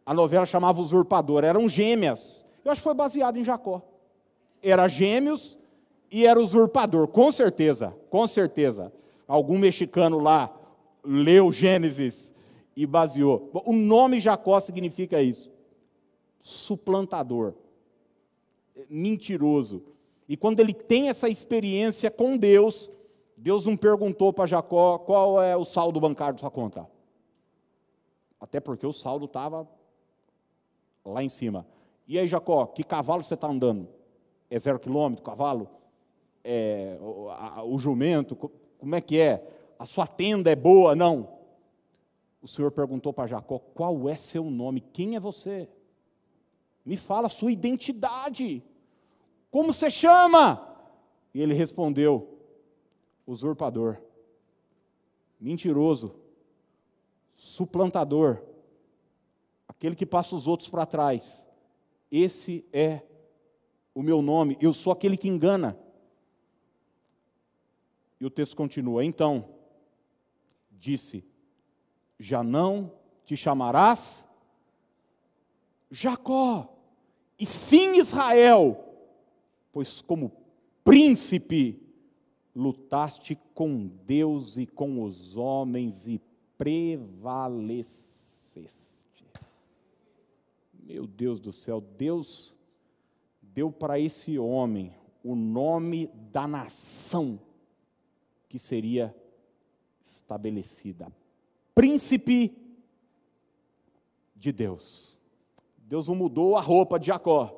a 0.06 0.14
novela 0.14 0.46
chamava 0.46 0.80
Usurpador, 0.80 1.44
eram 1.44 1.68
gêmeas. 1.68 2.44
Eu 2.64 2.72
acho 2.72 2.80
que 2.80 2.84
foi 2.84 2.94
baseado 2.94 3.36
em 3.36 3.44
Jacó. 3.44 3.82
Era 4.62 4.88
gêmeos 4.88 5.58
e 6.10 6.26
era 6.26 6.40
usurpador, 6.40 7.08
com 7.08 7.30
certeza, 7.30 7.96
com 8.10 8.26
certeza. 8.26 8.92
Algum 9.26 9.58
mexicano 9.58 10.18
lá 10.18 10.54
leu 11.04 11.52
Gênesis 11.52 12.34
e 12.76 12.84
baseou. 12.84 13.50
O 13.64 13.72
nome 13.72 14.18
Jacó 14.18 14.58
significa 14.58 15.22
isso: 15.22 15.50
suplantador, 16.38 17.54
mentiroso. 18.88 19.82
E 20.28 20.36
quando 20.36 20.60
ele 20.60 20.74
tem 20.74 21.08
essa 21.08 21.28
experiência 21.28 22.10
com 22.10 22.36
Deus, 22.36 22.90
Deus 23.42 23.64
não 23.64 23.74
perguntou 23.74 24.34
para 24.34 24.44
Jacó 24.44 24.98
qual 24.98 25.42
é 25.42 25.56
o 25.56 25.64
saldo 25.64 25.98
bancário 25.98 26.34
da 26.34 26.40
sua 26.40 26.50
conta. 26.50 26.86
Até 28.38 28.60
porque 28.60 28.86
o 28.86 28.92
saldo 28.92 29.24
estava 29.24 29.66
lá 31.02 31.24
em 31.24 31.30
cima. 31.30 31.66
E 32.06 32.18
aí, 32.18 32.28
Jacó, 32.28 32.66
que 32.66 32.84
cavalo 32.84 33.22
você 33.22 33.32
está 33.32 33.48
andando? 33.48 33.88
É 34.50 34.58
zero 34.58 34.78
quilômetro, 34.78 35.24
cavalo? 35.24 35.70
É, 36.44 36.98
o, 37.00 37.30
a, 37.30 37.64
o 37.64 37.78
jumento? 37.78 38.36
Como 38.78 38.94
é 38.94 39.00
que 39.00 39.18
é? 39.18 39.42
A 39.78 39.86
sua 39.86 40.06
tenda 40.06 40.50
é 40.50 40.56
boa? 40.56 40.94
Não. 40.94 41.26
O 42.42 42.48
Senhor 42.48 42.70
perguntou 42.70 43.10
para 43.10 43.26
Jacó: 43.26 43.58
qual 43.58 44.06
é 44.06 44.16
seu 44.16 44.44
nome? 44.44 44.82
Quem 44.82 45.16
é 45.16 45.20
você? 45.20 45.66
Me 46.84 46.98
fala 46.98 47.26
a 47.26 47.30
sua 47.30 47.50
identidade. 47.50 48.62
Como 49.50 49.72
você 49.72 49.90
chama? 49.90 50.76
E 51.32 51.40
ele 51.40 51.54
respondeu: 51.54 52.39
usurpador, 53.30 54.02
mentiroso, 55.40 56.16
suplantador, 57.32 58.42
aquele 59.68 59.94
que 59.94 60.04
passa 60.04 60.34
os 60.34 60.48
outros 60.48 60.68
para 60.68 60.84
trás. 60.84 61.46
Esse 62.10 62.64
é 62.72 63.02
o 63.94 64.02
meu 64.02 64.20
nome, 64.20 64.58
eu 64.60 64.72
sou 64.72 64.92
aquele 64.92 65.16
que 65.16 65.28
engana. 65.28 65.78
E 68.20 68.26
o 68.26 68.30
texto 68.30 68.56
continua: 68.56 69.04
Então, 69.04 69.48
disse: 70.72 71.24
Já 72.18 72.42
não 72.42 72.92
te 73.24 73.36
chamarás 73.36 74.28
Jacó, 75.88 76.76
e 77.38 77.46
sim 77.46 77.96
Israel, 77.96 78.84
pois 79.72 80.02
como 80.02 80.32
príncipe 80.84 81.89
lutaste 82.54 83.38
com 83.54 83.86
Deus 84.04 84.56
e 84.56 84.66
com 84.66 85.02
os 85.02 85.36
homens 85.36 86.06
e 86.06 86.20
prevaleceste. 86.58 89.26
Meu 90.74 91.06
Deus 91.06 91.40
do 91.40 91.52
céu, 91.52 91.80
Deus 91.80 92.54
deu 93.40 93.70
para 93.70 93.98
esse 93.98 94.38
homem 94.38 94.94
o 95.22 95.34
nome 95.34 96.08
da 96.30 96.46
nação 96.46 97.40
que 98.48 98.58
seria 98.58 99.14
estabelecida. 100.02 101.12
Príncipe 101.74 102.56
de 104.34 104.52
Deus. 104.52 105.18
Deus 105.78 106.08
não 106.08 106.14
mudou 106.14 106.56
a 106.56 106.60
roupa 106.60 106.98
de 106.98 107.08
Jacó. 107.08 107.56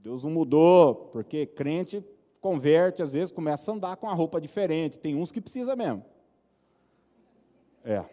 Deus 0.00 0.24
não 0.24 0.30
mudou, 0.30 0.94
porque 1.12 1.46
crente 1.46 2.04
converte, 2.44 3.02
às 3.02 3.14
vezes 3.14 3.32
começa 3.32 3.70
a 3.70 3.74
andar 3.74 3.96
com 3.96 4.06
a 4.06 4.12
roupa 4.12 4.38
diferente. 4.38 4.98
Tem 4.98 5.14
uns 5.14 5.32
que 5.32 5.40
precisa 5.40 5.74
mesmo. 5.74 6.04
É, 7.82 8.04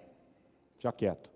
já 0.80 0.89
quieto. 0.89 1.30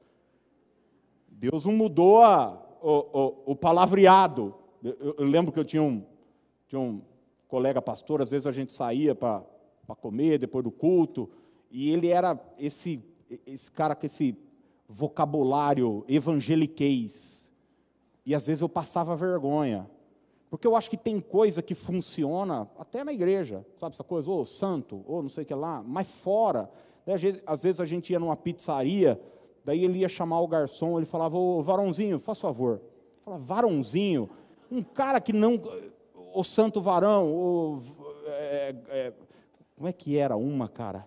Deus 1.27 1.65
não 1.65 1.73
mudou 1.73 2.23
a, 2.23 2.65
o, 2.81 2.89
o, 2.89 3.51
o 3.51 3.55
palavreado. 3.55 4.55
Eu, 4.81 5.15
eu, 5.17 5.25
lembro 5.25 5.51
que 5.51 5.59
eu 5.59 5.65
tinha 5.65 5.83
um, 5.83 6.05
tinha 6.69 6.79
um 6.79 7.01
colega 7.49 7.81
pastor, 7.81 8.21
às 8.21 8.31
vezes 8.31 8.47
a 8.47 8.53
gente 8.53 8.71
saía 8.71 9.13
para 9.13 9.43
para 9.85 9.95
comer 9.95 10.39
depois 10.39 10.63
do 10.63 10.71
culto, 10.71 11.29
e 11.69 11.91
ele 11.91 12.07
era 12.07 12.39
esse, 12.57 13.03
esse 13.45 13.71
cara 13.71 13.93
com 13.93 14.03
esse 14.03 14.35
vocabulário 14.87 16.03
evangeliquez. 16.07 17.51
E 18.25 18.33
às 18.33 18.47
vezes 18.47 18.61
eu 18.61 18.69
passava 18.69 19.15
vergonha. 19.15 19.87
Porque 20.55 20.65
eu 20.65 20.75
acho 20.77 20.89
que 20.89 20.95
tem 20.95 21.19
coisa 21.19 21.61
que 21.61 21.75
funciona 21.75 22.65
até 22.79 23.03
na 23.03 23.11
igreja, 23.11 23.65
sabe 23.75 23.93
essa 23.93 24.05
coisa? 24.05 24.31
Ou 24.31 24.45
santo, 24.45 25.03
ou 25.05 25.21
não 25.21 25.27
sei 25.27 25.43
o 25.43 25.45
que 25.45 25.53
lá, 25.53 25.83
mas 25.85 26.07
fora. 26.07 26.71
Às 27.45 27.61
vezes 27.61 27.81
a 27.81 27.85
gente 27.85 28.13
ia 28.13 28.19
numa 28.19 28.37
pizzaria, 28.37 29.19
daí 29.65 29.83
ele 29.83 29.99
ia 29.99 30.07
chamar 30.07 30.39
o 30.39 30.47
garçom, 30.47 30.95
ele 30.97 31.05
falava, 31.05 31.37
ô 31.37 31.61
varãozinho, 31.61 32.17
faz 32.19 32.39
favor. 32.39 32.79
Fala, 33.19 33.37
varãozinho, 33.37 34.29
um 34.71 34.81
cara 34.81 35.19
que 35.19 35.33
não. 35.33 35.61
O 36.33 36.41
santo 36.41 36.79
varão, 36.79 37.35
o, 37.35 37.81
é, 38.25 38.75
é, 38.87 39.13
como 39.75 39.89
é 39.89 39.91
que 39.91 40.17
era 40.17 40.37
uma, 40.37 40.69
cara? 40.69 41.05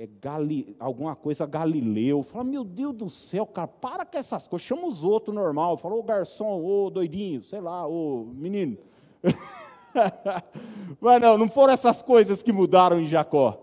É 0.00 0.06
Gali, 0.06 0.76
alguma 0.78 1.16
coisa 1.16 1.44
Galileu. 1.44 2.22
Fala, 2.22 2.44
meu 2.44 2.62
Deus 2.62 2.94
do 2.94 3.10
céu, 3.10 3.44
cara, 3.44 3.66
para 3.66 4.06
com 4.06 4.16
essas 4.16 4.46
coisas. 4.46 4.64
Chama 4.64 4.86
os 4.86 5.02
outros 5.02 5.34
normal. 5.34 5.76
Fala, 5.76 5.96
ô 5.96 6.02
garçom, 6.04 6.64
ô 6.64 6.88
doidinho, 6.88 7.42
sei 7.42 7.60
lá, 7.60 7.84
ô 7.84 8.24
menino. 8.32 8.78
Mas 11.00 11.20
não, 11.20 11.36
não 11.36 11.48
foram 11.48 11.72
essas 11.72 12.00
coisas 12.00 12.44
que 12.44 12.52
mudaram 12.52 13.00
em 13.00 13.08
Jacó. 13.08 13.60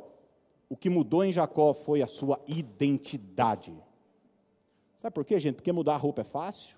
O 0.67 0.75
que 0.75 0.89
mudou 0.89 1.23
em 1.23 1.31
Jacó 1.31 1.73
foi 1.73 2.01
a 2.01 2.07
sua 2.07 2.37
identidade. 2.45 3.73
Sabe 4.97 5.13
por 5.13 5.23
quê, 5.23 5.39
gente? 5.39 5.55
Porque 5.55 5.71
mudar 5.71 5.93
a 5.93 5.97
roupa 5.97 6.19
é 6.19 6.25
fácil. 6.25 6.75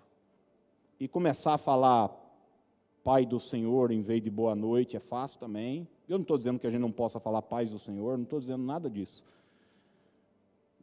E 1.00 1.08
começar 1.08 1.56
a 1.56 1.58
falar 1.58 2.12
Pai 3.04 3.26
do 3.26 3.40
Senhor 3.40 3.92
em 3.92 4.02
vez 4.02 4.22
de 4.22 4.30
boa 4.30 4.54
noite 4.54 4.96
é 4.96 5.00
fácil 5.00 5.40
também. 5.40 5.88
Eu 6.08 6.20
não 6.20 6.22
estou 6.22 6.38
dizendo 6.38 6.60
que 6.60 6.68
a 6.68 6.70
gente 6.70 6.82
não 6.82 6.92
possa 6.92 7.20
falar 7.20 7.42
paz 7.42 7.72
do 7.72 7.80
Senhor, 7.80 8.18
não 8.18 8.24
estou 8.24 8.40
dizendo 8.40 8.64
nada 8.64 8.88
disso. 8.88 9.26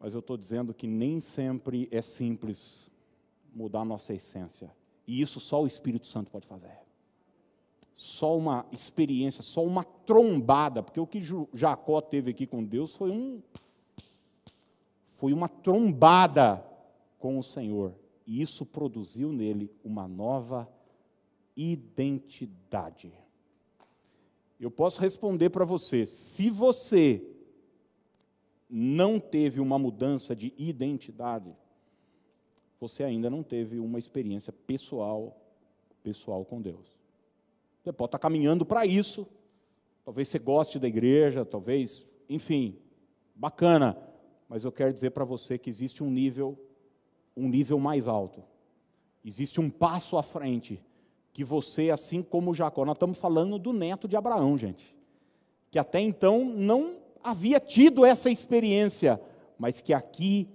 Mas 0.05 0.13
eu 0.13 0.21
estou 0.21 0.37
dizendo 0.37 0.75
que 0.75 0.87
nem 0.87 1.19
sempre 1.19 1.89
é 1.91 2.03
simples 2.03 2.91
mudar 3.55 3.81
a 3.81 3.85
nossa 3.87 4.13
essência. 4.13 4.71
E 5.07 5.19
isso 5.19 5.41
só 5.41 5.63
o 5.63 5.67
Espírito 5.67 6.07
Santo 6.07 6.31
pode 6.31 6.47
fazer. 6.47 6.77
Só 7.95 8.37
uma 8.37 8.67
experiência, 8.71 9.43
só 9.43 9.65
uma 9.65 9.83
trombada, 9.83 10.83
porque 10.83 11.01
o 11.01 11.07
que 11.07 11.23
Jacó 11.55 12.03
teve 12.03 12.33
aqui 12.33 12.47
com 12.47 12.63
Deus 12.63 12.95
foi 12.95 13.13
um 13.13 13.41
foi 15.07 15.33
uma 15.33 15.49
trombada 15.49 16.63
com 17.19 17.39
o 17.39 17.43
Senhor. 17.43 17.95
E 18.27 18.43
isso 18.43 18.67
produziu 18.67 19.33
nele 19.33 19.71
uma 19.83 20.07
nova 20.07 20.69
identidade. 21.57 23.11
Eu 24.61 24.71
posso 24.71 25.01
responder 25.01 25.49
para 25.49 25.65
você: 25.65 26.05
se 26.05 26.51
você 26.51 27.34
não 28.77 29.21
teve 29.21 29.61
uma 29.61 29.79
mudança 29.79 30.35
de 30.35 30.53
identidade, 30.59 31.55
você 32.81 33.05
ainda 33.05 33.31
não 33.31 33.41
teve 33.41 33.79
uma 33.79 34.01
experiência 34.01 34.53
pessoal, 34.53 35.41
pessoal 36.03 36.45
com 36.45 36.61
Deus. 36.61 36.99
Você 37.81 37.93
pode 37.93 38.09
estar 38.09 38.19
caminhando 38.19 38.67
para 38.67 38.85
isso. 38.85 39.29
Talvez 40.05 40.27
você 40.27 40.41
goste 40.41 40.81
da 40.81 40.89
igreja, 40.89 41.45
talvez, 41.45 42.05
enfim, 42.29 42.77
bacana. 43.33 43.97
Mas 44.49 44.65
eu 44.65 44.73
quero 44.73 44.93
dizer 44.93 45.11
para 45.11 45.25
você 45.25 45.57
que 45.57 45.71
existe 45.71 46.03
um 46.03 46.11
nível, 46.11 46.59
um 47.37 47.49
nível 47.49 47.79
mais 47.79 48.09
alto. 48.09 48.43
Existe 49.25 49.61
um 49.61 49.71
passo 49.71 50.19
à 50.19 50.23
frente 50.23 50.83
que 51.33 51.45
você, 51.45 51.91
assim 51.91 52.25
como 52.25 52.53
Jacó, 52.53 52.85
nós 52.85 52.97
estamos 52.97 53.19
falando 53.19 53.57
do 53.57 53.73
neto 53.73 54.09
de 54.09 54.17
Abraão, 54.17 54.59
gente, 54.59 54.97
que 55.71 55.79
até 55.79 56.01
então 56.01 56.45
não 56.45 57.04
havia 57.25 57.59
tido 57.59 58.05
essa 58.05 58.31
experiência, 58.31 59.19
mas 59.59 59.81
que 59.81 59.95
aqui 59.95 60.47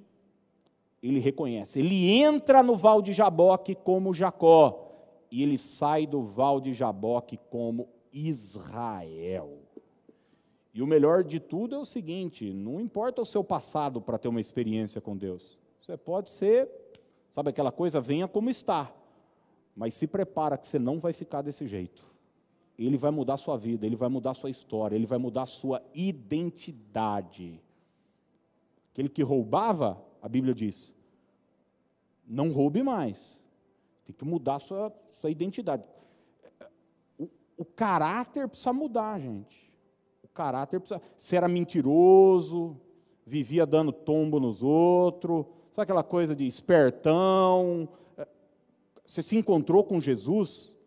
ele 1.01 1.19
reconhece. 1.19 1.79
Ele 1.79 2.11
entra 2.11 2.61
no 2.61 2.77
Val 2.77 3.01
de 3.01 3.11
Jaboque 3.11 3.73
como 3.73 4.13
Jacó, 4.13 4.85
e 5.31 5.41
ele 5.41 5.57
sai 5.57 6.05
do 6.05 6.21
Val 6.21 6.61
de 6.61 6.73
Jaboque 6.73 7.39
como 7.49 7.89
Israel. 8.13 9.59
E 10.73 10.81
o 10.81 10.87
melhor 10.87 11.23
de 11.23 11.39
tudo 11.39 11.75
é 11.75 11.79
o 11.79 11.85
seguinte: 11.85 12.53
não 12.53 12.79
importa 12.79 13.21
o 13.21 13.25
seu 13.25 13.43
passado 13.43 13.99
para 13.99 14.19
ter 14.19 14.27
uma 14.27 14.41
experiência 14.41 15.01
com 15.01 15.17
Deus. 15.17 15.59
Você 15.81 15.97
pode 15.97 16.29
ser, 16.29 16.69
sabe 17.31 17.49
aquela 17.49 17.71
coisa, 17.71 17.99
venha 17.99 18.27
como 18.27 18.49
está. 18.49 18.93
Mas 19.75 19.93
se 19.93 20.05
prepara 20.05 20.57
que 20.57 20.67
você 20.67 20.77
não 20.77 20.99
vai 20.99 21.13
ficar 21.13 21.41
desse 21.41 21.67
jeito. 21.67 22.05
Ele 22.85 22.97
vai 22.97 23.11
mudar 23.11 23.33
a 23.33 23.37
sua 23.37 23.57
vida, 23.57 23.85
ele 23.85 23.95
vai 23.95 24.07
mudar 24.07 24.31
a 24.31 24.33
sua 24.33 24.49
história, 24.49 24.95
ele 24.95 25.05
vai 25.05 25.17
mudar 25.17 25.43
a 25.43 25.45
sua 25.45 25.81
identidade. 25.93 27.61
Aquele 28.91 29.09
que 29.09 29.21
roubava, 29.21 30.01
a 30.21 30.29
Bíblia 30.29 30.53
diz, 30.53 30.95
não 32.25 32.51
roube 32.51 32.81
mais. 32.81 33.37
Tem 34.05 34.15
que 34.15 34.23
mudar 34.23 34.55
a 34.55 34.59
sua, 34.59 34.93
sua 35.07 35.29
identidade. 35.29 35.83
O, 37.17 37.27
o 37.57 37.65
caráter 37.65 38.47
precisa 38.47 38.71
mudar, 38.71 39.19
gente. 39.19 39.71
O 40.23 40.27
caráter 40.29 40.79
precisa. 40.79 41.01
Você 41.17 41.35
era 41.35 41.47
mentiroso, 41.49 42.79
vivia 43.25 43.65
dando 43.65 43.91
tombo 43.91 44.39
nos 44.39 44.63
outros, 44.63 45.45
sabe 45.71 45.83
aquela 45.83 46.03
coisa 46.03 46.35
de 46.35 46.47
espertão, 46.47 47.89
você 49.05 49.21
se 49.21 49.35
encontrou 49.35 49.83
com 49.83 49.99
Jesus, 49.99 50.77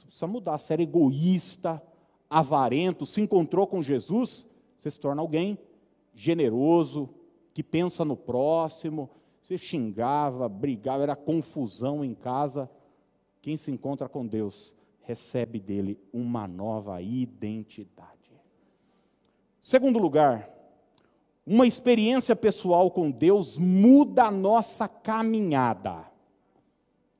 precisa 0.00 0.26
mudar. 0.26 0.58
Se 0.58 0.72
era 0.72 0.82
egoísta, 0.82 1.82
avarento, 2.28 3.04
se 3.04 3.20
encontrou 3.20 3.66
com 3.66 3.82
Jesus, 3.82 4.46
você 4.76 4.90
se 4.90 4.98
torna 4.98 5.20
alguém 5.20 5.58
generoso, 6.14 7.08
que 7.52 7.62
pensa 7.62 8.04
no 8.04 8.16
próximo. 8.16 9.10
Você 9.42 9.58
xingava, 9.58 10.48
brigava, 10.48 11.02
era 11.02 11.16
confusão 11.16 12.04
em 12.04 12.14
casa. 12.14 12.70
Quem 13.40 13.56
se 13.56 13.70
encontra 13.70 14.08
com 14.08 14.26
Deus 14.26 14.74
recebe 15.02 15.58
dele 15.58 15.98
uma 16.12 16.46
nova 16.46 17.02
identidade. 17.02 18.12
Segundo 19.60 19.98
lugar, 19.98 20.48
uma 21.46 21.66
experiência 21.66 22.34
pessoal 22.36 22.90
com 22.90 23.10
Deus 23.10 23.58
muda 23.58 24.24
a 24.24 24.30
nossa 24.30 24.88
caminhada. 24.88 26.06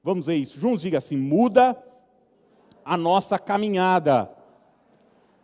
Vamos 0.03 0.27
ver 0.27 0.37
isso. 0.37 0.59
Juntos 0.59 0.83
diga 0.83 0.99
assim: 0.99 1.17
muda 1.17 1.77
a 2.85 2.97
nossa 2.97 3.39
caminhada. 3.39 4.31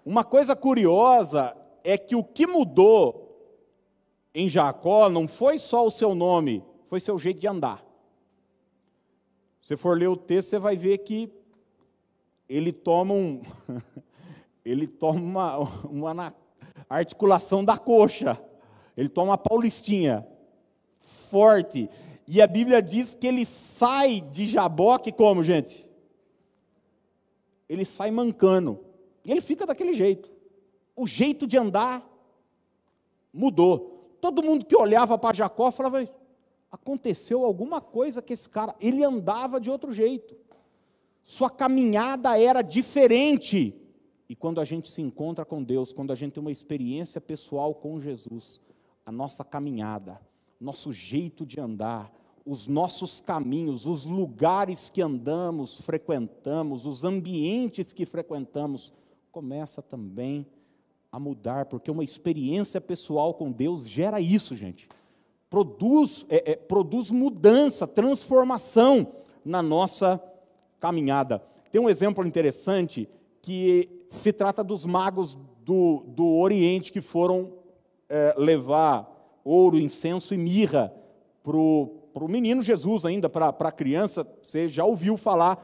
Uma 0.05 0.25
coisa 0.25 0.57
curiosa 0.57 1.57
é 1.85 1.97
que 1.99 2.17
o 2.17 2.25
que 2.25 2.47
mudou 2.47 3.29
em 4.35 4.49
Jacó 4.49 5.09
não 5.09 5.27
foi 5.27 5.59
só 5.59 5.87
o 5.87 5.91
seu 5.91 6.15
nome, 6.15 6.65
foi 6.87 7.01
seu 7.01 7.19
jeito 7.19 7.41
de 7.41 7.47
andar. 7.47 7.85
Se 9.61 9.77
for 9.77 9.99
ler 9.99 10.09
o 10.09 10.17
texto, 10.17 10.51
você 10.51 10.59
vai 10.59 10.77
ver 10.77 10.99
que 10.99 11.33
ele 12.49 12.73
toma 12.73 13.15
um 13.15 13.43
ele 14.65 14.87
toma 14.87 15.59
uma, 15.59 16.15
uma 16.15 16.35
articulação 16.89 17.65
da 17.65 17.79
coxa, 17.79 18.39
ele 18.97 19.09
toma 19.09 19.33
uma 19.33 19.39
paulistinha 19.39 20.27
forte. 21.01 21.89
E 22.27 22.43
a 22.43 22.47
Bíblia 22.47 22.83
diz 22.83 23.15
que 23.15 23.27
ele 23.27 23.45
sai 23.47 24.21
de 24.21 24.47
Jaboque 24.47 25.11
como, 25.11 25.43
gente? 25.43 25.88
Ele 27.69 27.85
sai 27.85 28.11
mancando. 28.11 28.81
E 29.25 29.31
ele 29.31 29.41
fica 29.41 29.67
daquele 29.67 29.93
jeito. 29.93 30.31
O 30.97 31.07
jeito 31.07 31.47
de 31.47 31.57
andar 31.57 32.07
mudou. 33.33 34.17
Todo 34.21 34.43
mundo 34.43 34.65
que 34.65 34.77
olhava 34.77 35.19
para 35.19 35.37
Jacó 35.37 35.71
falava: 35.71 36.05
aconteceu 36.71 37.45
alguma 37.45 37.81
coisa 37.81 38.23
que 38.23 38.33
esse 38.33 38.49
cara, 38.49 38.75
ele 38.81 39.05
andava 39.05 39.61
de 39.61 39.71
outro 39.71 39.93
jeito. 39.93 40.37
Sua 41.23 41.51
caminhada 41.51 42.41
era 42.41 42.63
diferente. 42.63 43.75
E 44.29 44.35
quando 44.35 44.61
a 44.61 44.65
gente 44.65 44.91
se 44.91 45.01
encontra 45.01 45.45
com 45.45 45.63
Deus, 45.63 45.93
quando 45.93 46.13
a 46.13 46.15
gente 46.15 46.33
tem 46.33 46.41
uma 46.41 46.53
experiência 46.53 47.21
pessoal 47.21 47.75
com 47.75 48.01
Jesus, 48.01 48.61
a 49.05 49.13
nossa 49.13 49.45
caminhada, 49.45 50.21
nosso 50.61 50.93
jeito 50.93 51.47
de 51.47 51.61
andar, 51.61 52.13
os 52.49 52.67
nossos 52.67 53.21
caminhos, 53.21 53.85
os 53.85 54.07
lugares 54.07 54.89
que 54.89 55.03
andamos, 55.03 55.83
frequentamos, 55.83 56.87
os 56.87 57.05
ambientes 57.05 57.93
que 57.93 58.07
frequentamos, 58.07 58.91
começa 59.31 59.83
também 59.83 60.47
a 61.13 61.21
mudar, 61.21 61.67
porque 61.67 61.91
uma 61.91 62.03
experiência 62.03 62.81
pessoal 62.81 63.35
com 63.35 63.53
Deus 63.53 63.87
gera 63.87 64.19
isso, 64.19 64.57
gente. 64.57 64.89
Produz, 65.51 66.25
é, 66.31 66.53
é, 66.53 66.57
produz 66.57 67.11
mudança, 67.11 67.87
transformação 67.87 69.07
na 69.45 69.61
nossa 69.61 70.19
caminhada. 70.81 71.43
Tem 71.71 71.79
um 71.79 71.91
exemplo 71.91 72.27
interessante 72.27 73.07
que 73.43 74.07
se 74.09 74.33
trata 74.33 74.65
dos 74.65 74.87
magos 74.87 75.37
do, 75.67 76.03
do 76.07 76.27
Oriente 76.39 76.91
que 76.93 77.03
foram 77.03 77.53
é, 78.09 78.35
levar 78.39 79.39
ouro, 79.45 79.79
incenso 79.79 80.33
e 80.35 80.39
mirra 80.39 80.91
para 81.43 81.57
o 81.57 81.99
menino 82.27 82.63
Jesus, 82.63 83.05
ainda 83.05 83.29
para 83.29 83.49
a 83.49 83.73
criança. 83.73 84.27
Você 84.43 84.67
já 84.67 84.85
ouviu 84.85 85.17
falar 85.17 85.63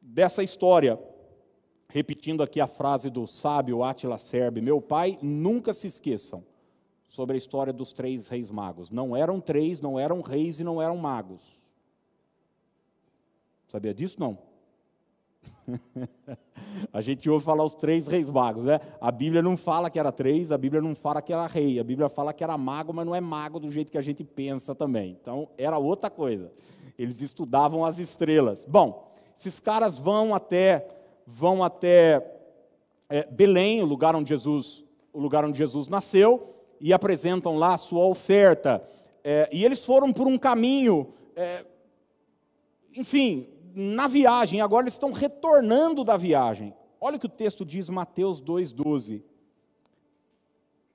dessa 0.00 0.42
história. 0.42 1.00
Repetindo 1.88 2.42
aqui 2.42 2.60
a 2.60 2.66
frase 2.66 3.08
do 3.08 3.26
sábio 3.26 3.82
Attila 3.82 4.18
Serbe: 4.18 4.60
Meu 4.60 4.80
pai, 4.80 5.18
nunca 5.22 5.72
se 5.72 5.86
esqueçam 5.86 6.44
sobre 7.06 7.34
a 7.34 7.38
história 7.38 7.72
dos 7.72 7.92
três 7.92 8.28
reis 8.28 8.50
magos. 8.50 8.90
Não 8.90 9.16
eram 9.16 9.40
três, 9.40 9.80
não 9.80 9.98
eram 9.98 10.20
reis 10.20 10.60
e 10.60 10.64
não 10.64 10.82
eram 10.82 10.96
magos. 10.96 11.64
Sabia 13.68 13.94
disso? 13.94 14.20
Não. 14.20 14.38
a 16.92 17.00
gente 17.00 17.28
ouve 17.28 17.44
falar 17.44 17.64
os 17.64 17.74
três 17.74 18.06
reis 18.06 18.30
magos, 18.30 18.64
né? 18.64 18.80
A 19.00 19.10
Bíblia 19.10 19.42
não 19.42 19.56
fala 19.56 19.90
que 19.90 19.98
era 19.98 20.12
três, 20.12 20.52
a 20.52 20.58
Bíblia 20.58 20.82
não 20.82 20.94
fala 20.94 21.22
que 21.22 21.32
era 21.32 21.46
rei, 21.46 21.78
a 21.78 21.84
Bíblia 21.84 22.08
fala 22.08 22.32
que 22.32 22.44
era 22.44 22.56
mago, 22.58 22.92
mas 22.92 23.06
não 23.06 23.14
é 23.14 23.20
mago 23.20 23.58
do 23.58 23.70
jeito 23.70 23.90
que 23.90 23.98
a 23.98 24.02
gente 24.02 24.24
pensa 24.24 24.74
também. 24.74 25.16
Então, 25.20 25.48
era 25.56 25.78
outra 25.78 26.10
coisa. 26.10 26.52
Eles 26.98 27.20
estudavam 27.20 27.84
as 27.84 27.98
estrelas. 27.98 28.66
Bom, 28.66 29.12
esses 29.36 29.58
caras 29.58 29.98
vão 29.98 30.34
até 30.34 30.86
vão 31.26 31.62
até 31.62 32.22
é, 33.08 33.26
Belém, 33.26 33.82
o 33.82 33.86
lugar 33.86 34.14
onde 34.14 34.28
Jesus, 34.28 34.84
o 35.12 35.18
lugar 35.18 35.44
onde 35.44 35.58
Jesus 35.58 35.88
nasceu, 35.88 36.54
e 36.80 36.92
apresentam 36.92 37.56
lá 37.56 37.74
a 37.74 37.78
sua 37.78 38.04
oferta. 38.06 38.82
É, 39.22 39.48
e 39.52 39.64
eles 39.64 39.84
foram 39.84 40.12
por 40.12 40.26
um 40.26 40.36
caminho, 40.36 41.14
é, 41.34 41.64
enfim, 42.94 43.48
na 43.74 44.06
viagem, 44.06 44.60
agora 44.60 44.84
eles 44.84 44.94
estão 44.94 45.12
retornando 45.12 46.04
da 46.04 46.16
viagem. 46.16 46.74
Olha 47.00 47.16
o 47.16 47.20
que 47.20 47.26
o 47.26 47.28
texto 47.28 47.64
diz, 47.64 47.90
Mateus 47.90 48.40
2,12. 48.42 49.22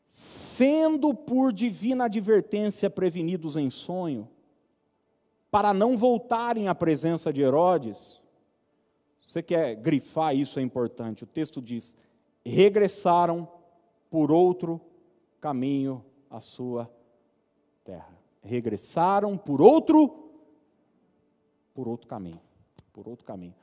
Sendo 0.08 1.14
por 1.14 1.54
divina 1.54 2.06
advertência 2.06 2.90
prevenidos 2.90 3.56
em 3.56 3.70
sonho, 3.70 4.30
para 5.52 5.74
não 5.74 5.98
voltarem 5.98 6.68
à 6.68 6.74
presença 6.74 7.34
de 7.34 7.42
Herodes, 7.42 8.22
você 9.22 9.44
quer 9.44 9.76
grifar 9.76 10.36
isso 10.36 10.60
é 10.60 10.62
importante. 10.62 11.24
O 11.24 11.28
texto 11.28 11.62
diz: 11.62 11.96
regressaram 12.44 13.48
por 14.10 14.32
outro 14.32 14.82
caminho 15.40 16.04
à 16.30 16.40
sua 16.40 16.92
terra. 17.84 18.18
Regressaram 18.42 19.38
por 19.38 19.62
outro 19.62 20.26
por 21.74 21.88
outro 21.88 22.10
caminho, 22.10 22.42
por 23.00 23.08
outro 23.08 23.26
caminho. 23.26 23.56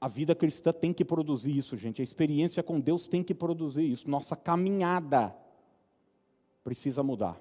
A 0.00 0.06
vida 0.06 0.32
cristã 0.32 0.72
tem 0.72 0.92
que 0.92 1.04
produzir 1.04 1.56
isso, 1.56 1.76
gente. 1.76 2.00
A 2.00 2.04
experiência 2.04 2.62
com 2.62 2.78
Deus 2.78 3.08
tem 3.08 3.20
que 3.20 3.34
produzir 3.34 3.90
isso. 3.90 4.08
Nossa 4.08 4.36
caminhada 4.36 5.34
precisa 6.62 7.02
mudar. 7.02 7.36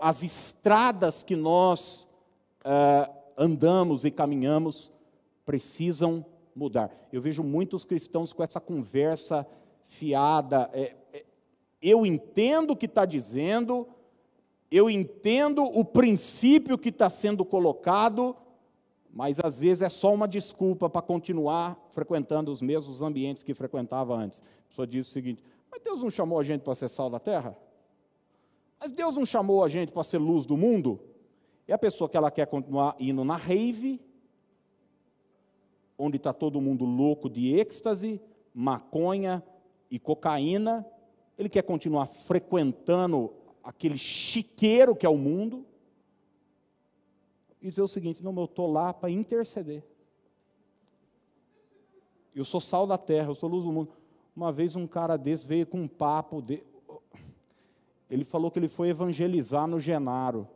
As 0.00 0.22
estradas 0.22 1.22
que 1.22 1.36
nós 1.36 2.08
uh, 2.64 3.14
andamos 3.36 4.06
e 4.06 4.10
caminhamos 4.10 4.90
precisam 5.44 6.24
mudar. 6.54 6.90
Eu 7.12 7.20
vejo 7.20 7.44
muitos 7.44 7.84
cristãos 7.84 8.32
com 8.32 8.42
essa 8.42 8.58
conversa 8.58 9.46
fiada. 9.84 10.70
É, 10.72 10.96
é, 11.12 11.26
eu 11.82 12.06
entendo 12.06 12.70
o 12.70 12.76
que 12.76 12.86
está 12.86 13.04
dizendo, 13.04 13.86
eu 14.70 14.88
entendo 14.88 15.64
o 15.64 15.84
princípio 15.84 16.78
que 16.78 16.88
está 16.88 17.10
sendo 17.10 17.44
colocado, 17.44 18.34
mas 19.16 19.40
às 19.42 19.58
vezes 19.58 19.80
é 19.80 19.88
só 19.88 20.12
uma 20.12 20.28
desculpa 20.28 20.90
para 20.90 21.00
continuar 21.00 21.82
frequentando 21.90 22.52
os 22.52 22.60
mesmos 22.60 23.00
ambientes 23.00 23.42
que 23.42 23.54
frequentava 23.54 24.14
antes. 24.14 24.42
A 24.42 24.68
pessoa 24.68 24.86
diz 24.86 25.08
o 25.08 25.10
seguinte: 25.10 25.42
mas 25.70 25.80
Deus 25.82 26.02
não 26.02 26.10
chamou 26.10 26.38
a 26.38 26.42
gente 26.42 26.60
para 26.60 26.74
ser 26.74 26.90
sal 26.90 27.08
da 27.08 27.18
terra? 27.18 27.56
Mas 28.78 28.92
Deus 28.92 29.16
não 29.16 29.24
chamou 29.24 29.64
a 29.64 29.70
gente 29.70 29.90
para 29.90 30.04
ser 30.04 30.18
luz 30.18 30.44
do 30.44 30.54
mundo? 30.54 31.00
E 31.66 31.72
a 31.72 31.78
pessoa 31.78 32.10
que 32.10 32.16
ela 32.18 32.30
quer 32.30 32.46
continuar 32.46 32.94
indo 33.00 33.24
na 33.24 33.36
rave, 33.36 33.98
onde 35.96 36.18
está 36.18 36.34
todo 36.34 36.60
mundo 36.60 36.84
louco 36.84 37.30
de 37.30 37.58
êxtase, 37.58 38.20
maconha 38.52 39.42
e 39.90 39.98
cocaína, 39.98 40.86
ele 41.38 41.48
quer 41.48 41.62
continuar 41.62 42.04
frequentando 42.04 43.32
aquele 43.64 43.96
chiqueiro 43.96 44.94
que 44.94 45.06
é 45.06 45.08
o 45.08 45.16
mundo, 45.16 45.64
e 47.60 47.68
dizer 47.68 47.82
o 47.82 47.88
seguinte: 47.88 48.22
não, 48.22 48.34
eu 48.36 48.44
estou 48.44 48.70
lá 48.70 48.92
para 48.92 49.10
interceder. 49.10 49.82
Eu 52.34 52.44
sou 52.44 52.60
sal 52.60 52.86
da 52.86 52.98
terra, 52.98 53.30
eu 53.30 53.34
sou 53.34 53.48
luz 53.48 53.64
do 53.64 53.72
mundo. 53.72 53.92
Uma 54.34 54.52
vez 54.52 54.76
um 54.76 54.86
cara 54.86 55.16
desse 55.16 55.46
veio 55.46 55.66
com 55.66 55.80
um 55.80 55.88
papo, 55.88 56.42
de... 56.42 56.62
ele 58.10 58.24
falou 58.24 58.50
que 58.50 58.58
ele 58.58 58.68
foi 58.68 58.88
evangelizar 58.88 59.66
no 59.66 59.80
Genaro. 59.80 60.46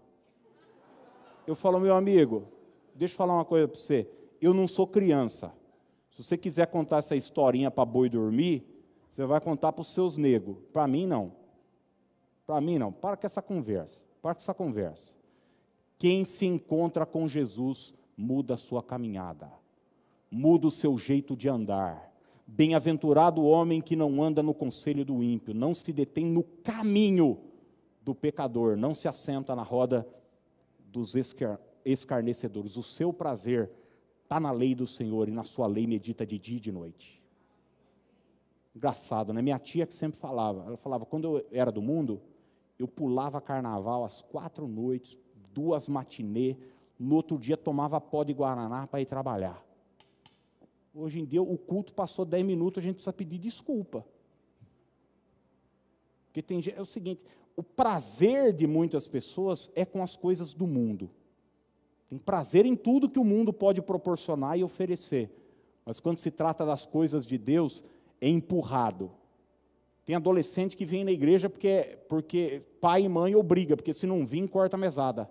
Eu 1.47 1.57
falo, 1.57 1.81
meu 1.81 1.95
amigo, 1.95 2.47
deixa 2.95 3.15
eu 3.15 3.17
falar 3.17 3.35
uma 3.35 3.45
coisa 3.45 3.67
para 3.67 3.79
você 3.79 4.07
eu 4.41 4.55
não 4.55 4.67
sou 4.67 4.87
criança. 4.87 5.53
Se 6.09 6.23
você 6.23 6.37
quiser 6.37 6.67
contar 6.67 6.99
essa 6.99 7.15
historinha 7.15 7.71
para 7.71 7.85
boi 7.85 8.09
dormir, 8.09 8.65
você 9.11 9.25
vai 9.27 9.41
contar 9.41 9.73
para 9.73 9.83
os 9.83 9.93
seus 9.93 10.17
negros. 10.17 10.57
Para 10.73 10.87
mim, 10.87 11.07
não. 11.07 11.33
Para 12.47 12.61
mim, 12.61 12.79
não. 12.79 12.91
Para 12.91 13.17
com 13.17 13.27
essa 13.27 13.43
conversa. 13.43 14.03
Para 14.23 14.35
com 14.35 14.41
essa 14.41 14.55
conversa. 14.55 15.15
Quem 16.01 16.25
se 16.25 16.47
encontra 16.47 17.05
com 17.05 17.29
Jesus 17.29 17.93
muda 18.17 18.55
a 18.55 18.57
sua 18.57 18.83
caminhada, 18.83 19.53
muda 20.31 20.67
o 20.67 20.71
seu 20.71 20.97
jeito 20.97 21.37
de 21.37 21.47
andar. 21.47 22.11
Bem-aventurado 22.47 23.43
o 23.43 23.47
homem 23.47 23.83
que 23.83 23.95
não 23.95 24.23
anda 24.23 24.43
no 24.43 24.55
conselho 24.55 25.05
do 25.05 25.23
ímpio, 25.23 25.53
não 25.53 25.75
se 25.75 25.93
detém 25.93 26.25
no 26.25 26.43
caminho 26.43 27.39
do 28.01 28.15
pecador, 28.15 28.79
não 28.79 28.95
se 28.95 29.09
assenta 29.09 29.55
na 29.55 29.63
roda 29.63 30.09
dos 30.87 31.15
escarnecedores. 31.85 32.79
O 32.79 32.83
seu 32.83 33.13
prazer 33.13 33.71
está 34.23 34.41
na 34.41 34.53
lei 34.53 34.75
do 34.75 34.87
Senhor 34.87 35.29
e 35.29 35.33
na 35.33 35.45
sua 35.45 35.67
lei 35.67 35.87
medita 35.87 36.25
de 36.25 36.39
dia 36.39 36.57
e 36.57 36.61
de 36.61 36.73
noite. 36.73 37.23
Engraçado, 38.75 39.35
né? 39.35 39.43
Minha 39.43 39.59
tia 39.59 39.87
que 39.87 39.93
sempre 39.93 40.19
falava, 40.19 40.65
ela 40.67 40.79
falava, 40.79 41.05
quando 41.05 41.37
eu 41.37 41.47
era 41.53 41.71
do 41.71 41.83
mundo, 41.83 42.23
eu 42.79 42.89
pulava 42.89 43.39
carnaval 43.39 44.03
às 44.03 44.23
quatro 44.23 44.67
noites, 44.67 45.19
duas 45.53 45.89
matinê, 45.89 46.57
no 46.99 47.15
outro 47.15 47.39
dia 47.39 47.57
tomava 47.57 48.01
pó 48.01 48.25
de 48.25 48.33
Guaraná 48.33 48.87
para 48.87 49.01
ir 49.01 49.07
trabalhar. 49.07 49.65
Hoje 50.95 51.21
em 51.21 51.25
dia, 51.25 51.41
o 51.43 51.57
culto 51.57 51.93
passou 51.93 52.25
dez 52.25 52.45
minutos, 52.45 52.83
a 52.83 52.83
gente 52.83 52.95
precisa 52.95 53.13
pedir 53.13 53.39
desculpa. 53.39 54.05
Porque 56.27 56.43
tem 56.43 56.63
é 56.77 56.81
o 56.81 56.87
seguinte, 56.87 57.25
o 57.57 57.63
prazer 57.63 58.53
de 58.53 58.67
muitas 58.67 59.09
pessoas 59.09 59.71
é 59.75 59.85
com 59.85 60.03
as 60.03 60.17
coisas 60.17 60.55
do 60.55 60.67
mundo. 60.67 61.11
Tem 62.09 62.19
prazer 62.19 62.67
em 62.67 62.75
tudo 62.75 63.09
que 63.09 63.19
o 63.19 63.25
mundo 63.25 63.53
pode 63.53 63.81
proporcionar 63.81 64.59
e 64.59 64.65
oferecer. 64.65 65.31
Mas 65.85 66.01
quando 66.01 66.21
se 66.21 66.31
trata 66.31 66.67
das 66.67 66.87
coisas 66.87 67.25
de 67.25 67.39
Deus, 67.39 67.85
é 68.21 68.29
empurrado. 68.29 69.11
Tem 70.05 70.17
adolescente 70.17 70.77
que 70.77 70.85
vem 70.85 71.05
na 71.05 71.13
igreja 71.13 71.49
porque, 71.49 71.99
porque 72.09 72.63
pai 72.81 73.05
e 73.05 73.09
mãe 73.09 73.37
obriga, 73.37 73.77
porque 73.77 73.95
se 73.95 74.07
não 74.07 74.27
vir, 74.27 74.49
corta 74.49 74.77
a 74.77 74.81
mesada. 74.81 75.31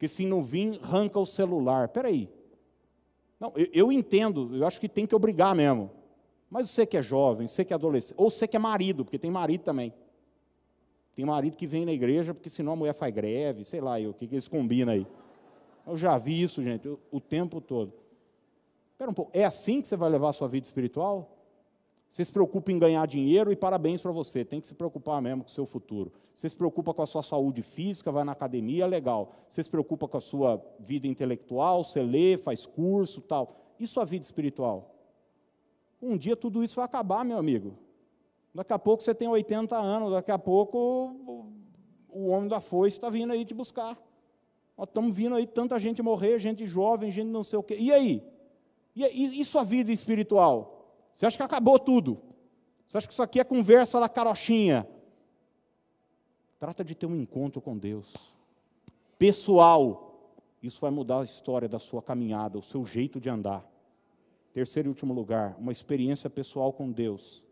Porque 0.00 0.08
se 0.08 0.24
não 0.24 0.42
vir, 0.42 0.80
arranca 0.82 1.18
o 1.18 1.26
celular. 1.26 1.84
Espera 1.84 2.08
aí. 2.08 2.26
Não, 3.38 3.52
eu, 3.54 3.68
eu, 3.70 3.92
entendo, 3.92 4.56
eu 4.56 4.66
acho 4.66 4.80
que 4.80 4.88
tem 4.88 5.04
que 5.04 5.14
obrigar 5.14 5.54
mesmo. 5.54 5.90
Mas 6.48 6.70
você 6.70 6.86
que 6.86 6.96
é 6.96 7.02
jovem, 7.02 7.46
você 7.46 7.66
que 7.66 7.74
é 7.74 7.76
adolescente, 7.76 8.14
ou 8.16 8.30
você 8.30 8.48
que 8.48 8.56
é 8.56 8.58
marido, 8.58 9.04
porque 9.04 9.18
tem 9.18 9.30
marido 9.30 9.60
também. 9.60 9.92
Tem 11.14 11.22
marido 11.26 11.54
que 11.54 11.66
vem 11.66 11.84
na 11.84 11.92
igreja 11.92 12.32
porque 12.32 12.48
senão 12.48 12.72
a 12.72 12.76
mulher 12.76 12.94
faz 12.94 13.12
greve, 13.12 13.62
sei 13.62 13.82
lá, 13.82 13.98
o 13.98 14.14
que, 14.14 14.26
que 14.26 14.36
eles 14.36 14.48
combinam 14.48 14.94
aí. 14.94 15.06
Eu 15.86 15.98
já 15.98 16.16
vi 16.16 16.40
isso, 16.40 16.62
gente, 16.62 16.88
o, 16.88 16.98
o 17.12 17.20
tempo 17.20 17.60
todo. 17.60 17.92
Espera 18.92 19.10
um 19.10 19.14
pouco, 19.14 19.30
é 19.34 19.44
assim 19.44 19.82
que 19.82 19.88
você 19.88 19.96
vai 19.96 20.08
levar 20.08 20.30
a 20.30 20.32
sua 20.32 20.48
vida 20.48 20.64
espiritual? 20.64 21.39
Você 22.10 22.24
se 22.24 22.32
preocupa 22.32 22.72
em 22.72 22.78
ganhar 22.78 23.06
dinheiro 23.06 23.52
e 23.52 23.56
parabéns 23.56 24.00
para 24.00 24.10
você, 24.10 24.44
tem 24.44 24.60
que 24.60 24.66
se 24.66 24.74
preocupar 24.74 25.22
mesmo 25.22 25.44
com 25.44 25.48
o 25.48 25.52
seu 25.52 25.64
futuro. 25.64 26.12
Você 26.34 26.48
se 26.48 26.56
preocupa 26.56 26.92
com 26.92 27.02
a 27.02 27.06
sua 27.06 27.22
saúde 27.22 27.62
física, 27.62 28.10
vai 28.10 28.24
na 28.24 28.32
academia, 28.32 28.86
legal. 28.86 29.32
Você 29.48 29.62
se 29.62 29.70
preocupa 29.70 30.08
com 30.08 30.16
a 30.16 30.20
sua 30.20 30.60
vida 30.80 31.06
intelectual, 31.06 31.84
você 31.84 32.02
lê, 32.02 32.36
faz 32.36 32.66
curso, 32.66 33.20
tal. 33.20 33.56
E 33.78 33.86
sua 33.86 34.04
vida 34.04 34.24
espiritual? 34.24 34.94
Um 36.02 36.16
dia 36.16 36.34
tudo 36.34 36.64
isso 36.64 36.76
vai 36.76 36.84
acabar, 36.84 37.24
meu 37.24 37.38
amigo. 37.38 37.78
Daqui 38.52 38.72
a 38.72 38.78
pouco 38.78 39.02
você 39.02 39.14
tem 39.14 39.28
80 39.28 39.76
anos, 39.76 40.10
daqui 40.10 40.32
a 40.32 40.38
pouco 40.38 41.54
o 42.08 42.26
homem 42.28 42.48
da 42.48 42.60
foice 42.60 42.96
está 42.96 43.08
vindo 43.08 43.32
aí 43.32 43.44
te 43.44 43.54
buscar. 43.54 43.96
Nós 44.76 44.88
estamos 44.88 45.14
vindo 45.14 45.36
aí 45.36 45.46
tanta 45.46 45.78
gente 45.78 46.02
morrer, 46.02 46.40
gente 46.40 46.66
jovem, 46.66 47.12
gente 47.12 47.28
não 47.28 47.44
sei 47.44 47.58
o 47.58 47.62
quê. 47.62 47.76
E 47.78 47.92
aí? 47.92 48.22
E, 48.96 49.40
e 49.40 49.44
sua 49.44 49.62
vida 49.62 49.92
espiritual? 49.92 50.79
Você 51.20 51.26
acha 51.26 51.36
que 51.36 51.42
acabou 51.42 51.78
tudo? 51.78 52.18
Você 52.86 52.96
acha 52.96 53.06
que 53.06 53.12
isso 53.12 53.22
aqui 53.22 53.38
é 53.38 53.44
conversa 53.44 54.00
da 54.00 54.08
carochinha? 54.08 54.88
Trata 56.58 56.82
de 56.82 56.94
ter 56.94 57.04
um 57.04 57.14
encontro 57.14 57.60
com 57.60 57.76
Deus. 57.76 58.14
Pessoal. 59.18 60.32
Isso 60.62 60.80
vai 60.80 60.90
mudar 60.90 61.20
a 61.20 61.24
história 61.24 61.68
da 61.68 61.78
sua 61.78 62.00
caminhada, 62.00 62.56
o 62.56 62.62
seu 62.62 62.86
jeito 62.86 63.20
de 63.20 63.28
andar. 63.28 63.70
Terceiro 64.54 64.88
e 64.88 64.92
último 64.92 65.12
lugar, 65.12 65.54
uma 65.58 65.72
experiência 65.72 66.30
pessoal 66.30 66.72
com 66.72 66.90
Deus 66.90 67.46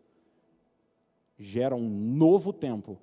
gera 1.37 1.75
um 1.75 1.87
novo 1.87 2.51
tempo 2.51 2.99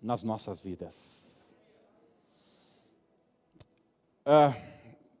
nas 0.00 0.22
nossas 0.24 0.62
vidas. 0.62 1.44
Ah, 4.24 4.54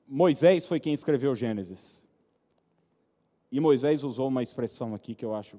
Moisés 0.06 0.64
foi 0.64 0.80
quem 0.80 0.94
escreveu 0.94 1.36
Gênesis. 1.36 2.07
E 3.50 3.60
Moisés 3.60 4.04
usou 4.04 4.28
uma 4.28 4.42
expressão 4.42 4.94
aqui 4.94 5.14
que 5.14 5.24
eu 5.24 5.34
acho 5.34 5.58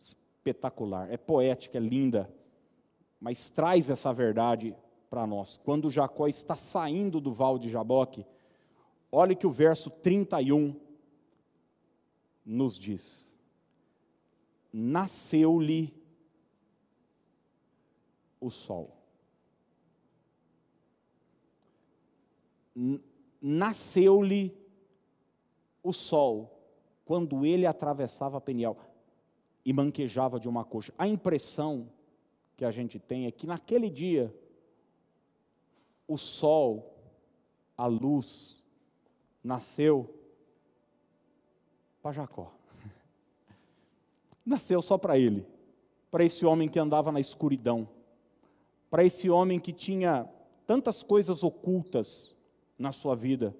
espetacular, 0.00 1.10
é 1.10 1.16
poética, 1.16 1.78
é 1.78 1.80
linda, 1.80 2.32
mas 3.20 3.48
traz 3.48 3.88
essa 3.90 4.12
verdade 4.12 4.76
para 5.08 5.26
nós. 5.26 5.58
Quando 5.64 5.90
Jacó 5.90 6.28
está 6.28 6.54
saindo 6.54 7.20
do 7.20 7.32
val 7.32 7.58
de 7.58 7.68
Jaboque, 7.68 8.26
olhe 9.10 9.34
que 9.34 9.46
o 9.46 9.50
verso 9.50 9.90
31 9.90 10.78
nos 12.44 12.78
diz: 12.78 13.34
Nasceu-lhe 14.72 15.94
o 18.40 18.50
sol. 18.50 18.96
Nasceu-lhe 23.40 24.63
o 25.84 25.92
sol 25.92 26.50
quando 27.04 27.44
ele 27.44 27.66
atravessava 27.66 28.40
Peniel 28.40 28.76
e 29.64 29.72
manquejava 29.72 30.40
de 30.40 30.48
uma 30.48 30.64
coxa. 30.64 30.92
A 30.96 31.06
impressão 31.06 31.88
que 32.56 32.64
a 32.64 32.70
gente 32.70 32.98
tem 32.98 33.26
é 33.26 33.30
que 33.30 33.46
naquele 33.46 33.90
dia 33.90 34.34
o 36.08 36.16
sol, 36.16 36.94
a 37.76 37.86
luz, 37.86 38.62
nasceu 39.42 40.12
para 42.02 42.12
Jacó. 42.12 42.52
Nasceu 44.44 44.82
só 44.82 44.98
para 44.98 45.18
ele, 45.18 45.46
para 46.10 46.24
esse 46.24 46.44
homem 46.44 46.68
que 46.68 46.78
andava 46.78 47.10
na 47.10 47.20
escuridão, 47.20 47.88
para 48.90 49.04
esse 49.04 49.30
homem 49.30 49.58
que 49.58 49.72
tinha 49.72 50.28
tantas 50.66 51.02
coisas 51.02 51.42
ocultas 51.42 52.36
na 52.78 52.92
sua 52.92 53.16
vida 53.16 53.56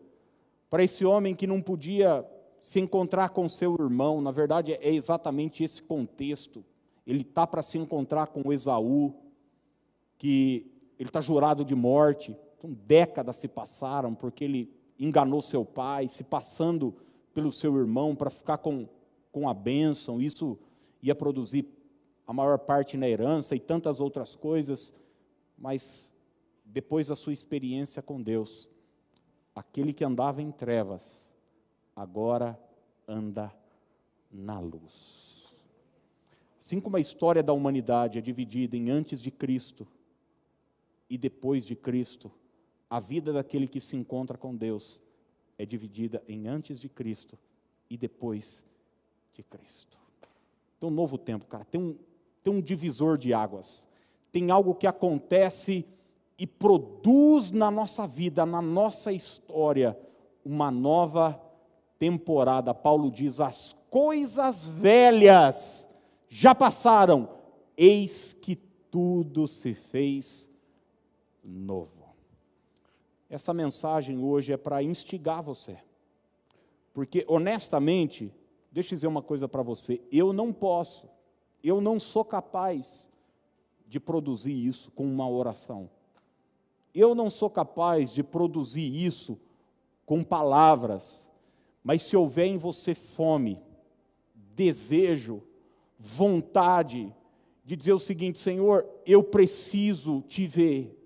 para 0.74 0.82
esse 0.82 1.04
homem 1.04 1.36
que 1.36 1.46
não 1.46 1.62
podia 1.62 2.28
se 2.60 2.80
encontrar 2.80 3.28
com 3.28 3.48
seu 3.48 3.76
irmão, 3.78 4.20
na 4.20 4.32
verdade 4.32 4.72
é 4.72 4.92
exatamente 4.92 5.62
esse 5.62 5.80
contexto. 5.80 6.64
Ele 7.06 7.20
está 7.20 7.46
para 7.46 7.62
se 7.62 7.78
encontrar 7.78 8.26
com 8.26 8.52
Esaú, 8.52 9.14
que 10.18 10.68
ele 10.98 11.08
está 11.10 11.20
jurado 11.20 11.64
de 11.64 11.76
morte. 11.76 12.36
Então, 12.58 12.72
décadas 12.72 13.36
se 13.36 13.46
passaram 13.46 14.16
porque 14.16 14.42
ele 14.42 14.74
enganou 14.98 15.40
seu 15.40 15.64
pai, 15.64 16.08
se 16.08 16.24
passando 16.24 16.92
pelo 17.32 17.52
seu 17.52 17.76
irmão 17.76 18.16
para 18.16 18.28
ficar 18.28 18.58
com, 18.58 18.88
com 19.30 19.48
a 19.48 19.54
bênção. 19.54 20.20
Isso 20.20 20.58
ia 21.00 21.14
produzir 21.14 21.68
a 22.26 22.32
maior 22.32 22.58
parte 22.58 22.96
na 22.96 23.08
herança 23.08 23.54
e 23.54 23.60
tantas 23.60 24.00
outras 24.00 24.34
coisas, 24.34 24.92
mas 25.56 26.12
depois 26.64 27.06
da 27.06 27.14
sua 27.14 27.32
experiência 27.32 28.02
com 28.02 28.20
Deus, 28.20 28.73
aquele 29.54 29.92
que 29.92 30.04
andava 30.04 30.42
em 30.42 30.50
trevas, 30.50 31.30
agora 31.94 32.58
anda 33.06 33.54
na 34.30 34.58
luz. 34.58 35.54
Assim 36.58 36.80
como 36.80 36.96
a 36.96 37.00
história 37.00 37.42
da 37.42 37.52
humanidade 37.52 38.18
é 38.18 38.22
dividida 38.22 38.76
em 38.76 38.90
antes 38.90 39.20
de 39.20 39.30
Cristo 39.30 39.86
e 41.08 41.18
depois 41.18 41.64
de 41.64 41.76
Cristo, 41.76 42.32
a 42.88 42.98
vida 42.98 43.32
daquele 43.32 43.68
que 43.68 43.80
se 43.80 43.96
encontra 43.96 44.38
com 44.38 44.56
Deus 44.56 45.02
é 45.58 45.64
dividida 45.64 46.22
em 46.26 46.48
antes 46.48 46.80
de 46.80 46.88
Cristo 46.88 47.38
e 47.88 47.96
depois 47.96 48.64
de 49.34 49.42
Cristo. 49.42 49.98
Tem 50.80 50.88
um 50.88 50.92
novo 50.92 51.18
tempo, 51.18 51.46
cara, 51.46 51.64
tem 51.64 51.80
um, 51.80 51.98
tem 52.42 52.52
um 52.52 52.60
divisor 52.60 53.18
de 53.18 53.32
águas, 53.32 53.86
tem 54.32 54.50
algo 54.50 54.74
que 54.74 54.86
acontece 54.86 55.86
e 56.38 56.46
produz 56.46 57.50
na 57.50 57.70
nossa 57.70 58.06
vida, 58.06 58.44
na 58.44 58.60
nossa 58.60 59.12
história, 59.12 59.98
uma 60.44 60.70
nova 60.70 61.40
temporada. 61.98 62.74
Paulo 62.74 63.10
diz: 63.10 63.40
as 63.40 63.76
coisas 63.88 64.68
velhas 64.68 65.88
já 66.28 66.54
passaram, 66.54 67.28
eis 67.76 68.32
que 68.32 68.56
tudo 68.56 69.46
se 69.46 69.74
fez 69.74 70.50
novo. 71.42 72.04
Essa 73.30 73.54
mensagem 73.54 74.18
hoje 74.18 74.52
é 74.52 74.56
para 74.56 74.82
instigar 74.82 75.42
você, 75.42 75.76
porque 76.92 77.24
honestamente, 77.28 78.32
deixa 78.70 78.94
eu 78.94 78.96
dizer 78.96 79.06
uma 79.06 79.22
coisa 79.22 79.48
para 79.48 79.62
você: 79.62 80.00
eu 80.10 80.32
não 80.32 80.52
posso, 80.52 81.08
eu 81.62 81.80
não 81.80 81.98
sou 82.00 82.24
capaz 82.24 83.08
de 83.86 84.00
produzir 84.00 84.52
isso 84.52 84.90
com 84.90 85.04
uma 85.04 85.28
oração. 85.28 85.88
Eu 86.94 87.14
não 87.14 87.28
sou 87.28 87.50
capaz 87.50 88.12
de 88.12 88.22
produzir 88.22 89.04
isso 89.04 89.38
com 90.06 90.22
palavras, 90.22 91.28
mas 91.82 92.02
se 92.02 92.16
houver 92.16 92.46
em 92.46 92.56
você 92.56 92.94
fome, 92.94 93.60
desejo, 94.54 95.42
vontade 95.98 97.12
de 97.64 97.74
dizer 97.74 97.92
o 97.92 97.98
seguinte: 97.98 98.38
Senhor, 98.38 98.86
eu 99.04 99.22
preciso 99.24 100.22
te 100.28 100.46
ver, 100.46 100.96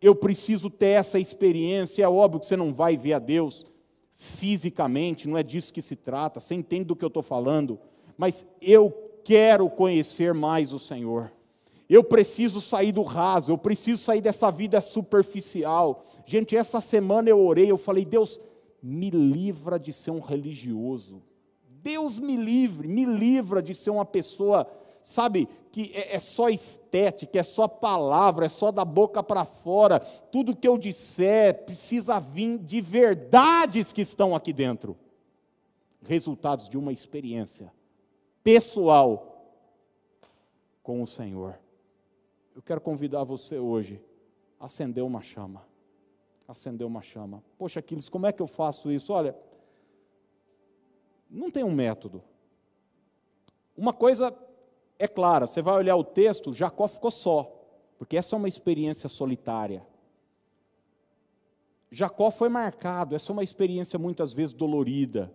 eu 0.00 0.14
preciso 0.14 0.68
ter 0.68 0.88
essa 0.88 1.18
experiência. 1.18 2.02
É 2.02 2.08
óbvio 2.08 2.40
que 2.40 2.46
você 2.46 2.56
não 2.56 2.72
vai 2.72 2.96
ver 2.96 3.12
a 3.12 3.18
Deus 3.18 3.64
fisicamente, 4.10 5.28
não 5.28 5.36
é 5.36 5.42
disso 5.42 5.72
que 5.72 5.82
se 5.82 5.94
trata, 5.94 6.40
você 6.40 6.54
entende 6.54 6.86
do 6.86 6.96
que 6.96 7.04
eu 7.04 7.08
estou 7.08 7.22
falando, 7.22 7.78
mas 8.16 8.46
eu 8.62 8.90
quero 9.22 9.68
conhecer 9.68 10.32
mais 10.32 10.72
o 10.72 10.78
Senhor. 10.78 11.35
Eu 11.88 12.02
preciso 12.02 12.60
sair 12.60 12.90
do 12.90 13.02
raso, 13.02 13.52
eu 13.52 13.58
preciso 13.58 14.02
sair 14.02 14.20
dessa 14.20 14.50
vida 14.50 14.80
superficial. 14.80 16.04
Gente, 16.24 16.56
essa 16.56 16.80
semana 16.80 17.28
eu 17.30 17.44
orei, 17.44 17.70
eu 17.70 17.78
falei, 17.78 18.04
Deus, 18.04 18.40
me 18.82 19.10
livra 19.10 19.78
de 19.78 19.92
ser 19.92 20.10
um 20.10 20.20
religioso. 20.20 21.22
Deus 21.68 22.18
me 22.18 22.36
livre, 22.36 22.88
me 22.88 23.04
livra 23.04 23.62
de 23.62 23.72
ser 23.72 23.90
uma 23.90 24.04
pessoa, 24.04 24.66
sabe, 25.00 25.48
que 25.70 25.92
é, 25.94 26.16
é 26.16 26.18
só 26.18 26.48
estética, 26.48 27.38
é 27.38 27.42
só 27.44 27.68
palavra, 27.68 28.46
é 28.46 28.48
só 28.48 28.72
da 28.72 28.84
boca 28.84 29.22
para 29.22 29.44
fora. 29.44 30.00
Tudo 30.00 30.56
que 30.56 30.66
eu 30.66 30.76
disser 30.76 31.64
precisa 31.64 32.18
vir 32.18 32.58
de 32.58 32.80
verdades 32.80 33.92
que 33.92 34.00
estão 34.02 34.34
aqui 34.34 34.52
dentro 34.52 34.96
resultados 36.02 36.68
de 36.68 36.78
uma 36.78 36.92
experiência 36.92 37.72
pessoal 38.42 39.52
com 40.82 41.02
o 41.02 41.06
Senhor 41.06 41.58
eu 42.56 42.62
quero 42.62 42.80
convidar 42.80 43.22
você 43.22 43.58
hoje 43.58 44.02
a 44.58 44.64
acender 44.64 45.04
uma 45.04 45.20
chama. 45.20 45.62
Acender 46.48 46.86
uma 46.86 47.02
chama. 47.02 47.44
Poxa, 47.58 47.80
Aquiles, 47.80 48.08
como 48.08 48.26
é 48.26 48.32
que 48.32 48.40
eu 48.40 48.46
faço 48.46 48.90
isso? 48.90 49.12
Olha, 49.12 49.36
não 51.30 51.50
tem 51.50 51.62
um 51.62 51.70
método. 51.70 52.24
Uma 53.76 53.92
coisa 53.92 54.34
é 54.98 55.06
clara, 55.06 55.46
você 55.46 55.60
vai 55.60 55.74
olhar 55.74 55.96
o 55.96 56.04
texto, 56.04 56.54
Jacó 56.54 56.88
ficou 56.88 57.10
só, 57.10 57.62
porque 57.98 58.16
essa 58.16 58.34
é 58.34 58.38
uma 58.38 58.48
experiência 58.48 59.06
solitária. 59.06 59.86
Jacó 61.90 62.30
foi 62.30 62.48
marcado, 62.48 63.14
essa 63.14 63.32
é 63.32 63.34
uma 63.34 63.44
experiência 63.44 63.98
muitas 63.98 64.32
vezes 64.32 64.54
dolorida. 64.54 65.30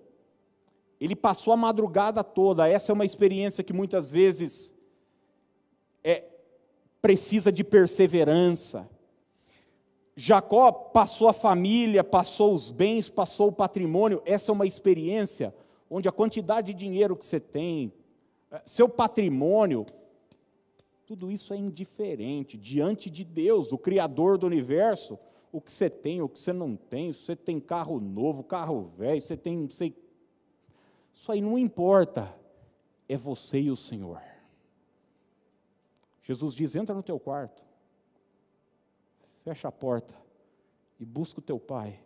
Ele 1.00 1.16
passou 1.16 1.54
a 1.54 1.58
madrugada 1.58 2.24
toda. 2.24 2.68
Essa 2.68 2.92
é 2.92 2.94
uma 2.94 3.06
experiência 3.06 3.64
que 3.64 3.74
muitas 3.74 4.12
vezes 4.12 4.74
é, 6.04 6.31
precisa 7.02 7.52
de 7.52 7.64
perseverança. 7.64 8.90
Jacó 10.16 10.72
passou 10.72 11.28
a 11.28 11.34
família, 11.34 12.04
passou 12.04 12.54
os 12.54 12.72
bens, 12.72 13.10
passou 13.10 13.48
o 13.48 13.52
patrimônio. 13.52 14.22
Essa 14.26 14.52
é 14.52 14.54
uma 14.54 14.68
experiência 14.68 15.54
onde 15.90 16.08
a 16.08 16.12
quantidade 16.12 16.74
de 16.74 16.80
dinheiro 16.80 17.18
que 17.18 17.26
você 17.26 17.40
tem, 17.40 17.92
é, 18.50 18.62
seu 18.66 18.88
patrimônio, 18.88 19.86
tudo 21.06 21.32
isso 21.32 21.54
é 21.54 21.58
indiferente 21.58 22.58
diante 22.58 23.10
de 23.10 23.26
Deus, 23.26 23.72
o 23.72 23.78
Criador 23.78 24.38
do 24.38 24.48
universo. 24.48 25.20
O 25.52 25.60
que 25.60 25.70
você 25.70 25.90
tem, 25.90 26.22
o 26.22 26.30
que 26.30 26.40
você 26.40 26.54
não 26.54 26.78
tem, 26.78 27.12
se 27.12 27.26
você 27.26 27.36
tem 27.36 27.60
carro 27.60 28.00
novo, 28.00 28.42
carro 28.42 28.90
velho, 28.98 29.20
você 29.20 29.36
tem 29.36 29.58
não 29.58 29.70
sei. 29.70 29.94
Isso 31.14 31.30
aí 31.30 31.42
não 31.42 31.58
importa. 31.58 32.34
É 33.10 33.18
você 33.18 33.60
e 33.60 33.70
o 33.70 33.76
Senhor. 33.76 34.22
Jesus 36.32 36.56
diz: 36.56 36.76
entra 36.76 36.96
no 36.96 37.04
teu 37.04 37.20
quarto, 37.20 37.62
fecha 39.44 39.68
a 39.68 39.72
porta 39.72 40.16
e 40.98 41.06
busca 41.06 41.40
o 41.40 41.44
teu 41.44 41.60
pai 41.60 42.00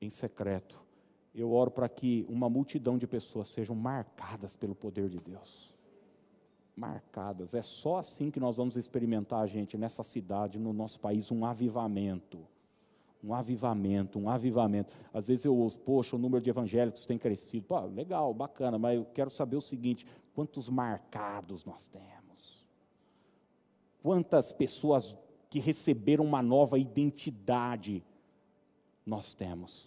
em 0.00 0.10
secreto. 0.10 0.80
Eu 1.32 1.52
oro 1.52 1.70
para 1.70 1.88
que 1.88 2.26
uma 2.28 2.50
multidão 2.50 2.98
de 2.98 3.06
pessoas 3.06 3.48
sejam 3.48 3.76
marcadas 3.76 4.56
pelo 4.56 4.74
poder 4.74 5.08
de 5.08 5.20
Deus 5.20 5.72
marcadas. 6.74 7.54
É 7.54 7.62
só 7.62 7.96
assim 7.96 8.30
que 8.30 8.38
nós 8.38 8.56
vamos 8.56 8.76
experimentar, 8.76 9.46
gente, 9.48 9.76
nessa 9.76 10.04
cidade, 10.04 10.58
no 10.58 10.72
nosso 10.72 11.00
país, 11.00 11.30
um 11.30 11.44
avivamento. 11.44 12.46
Um 13.22 13.34
avivamento, 13.34 14.16
um 14.16 14.30
avivamento. 14.30 14.94
Às 15.12 15.26
vezes 15.26 15.44
eu 15.44 15.56
ouço, 15.56 15.78
poxa, 15.80 16.14
o 16.14 16.18
número 16.18 16.40
de 16.40 16.50
evangélicos 16.50 17.04
tem 17.04 17.18
crescido. 17.18 17.66
Pô, 17.66 17.80
legal, 17.80 18.32
bacana, 18.32 18.78
mas 18.78 18.96
eu 18.96 19.04
quero 19.06 19.28
saber 19.28 19.56
o 19.56 19.60
seguinte: 19.60 20.06
quantos 20.32 20.68
marcados 20.68 21.64
nós 21.64 21.88
temos? 21.88 22.17
Quantas 24.02 24.52
pessoas 24.52 25.18
que 25.50 25.58
receberam 25.58 26.24
uma 26.24 26.42
nova 26.42 26.78
identidade 26.78 28.02
nós 29.04 29.34
temos? 29.34 29.86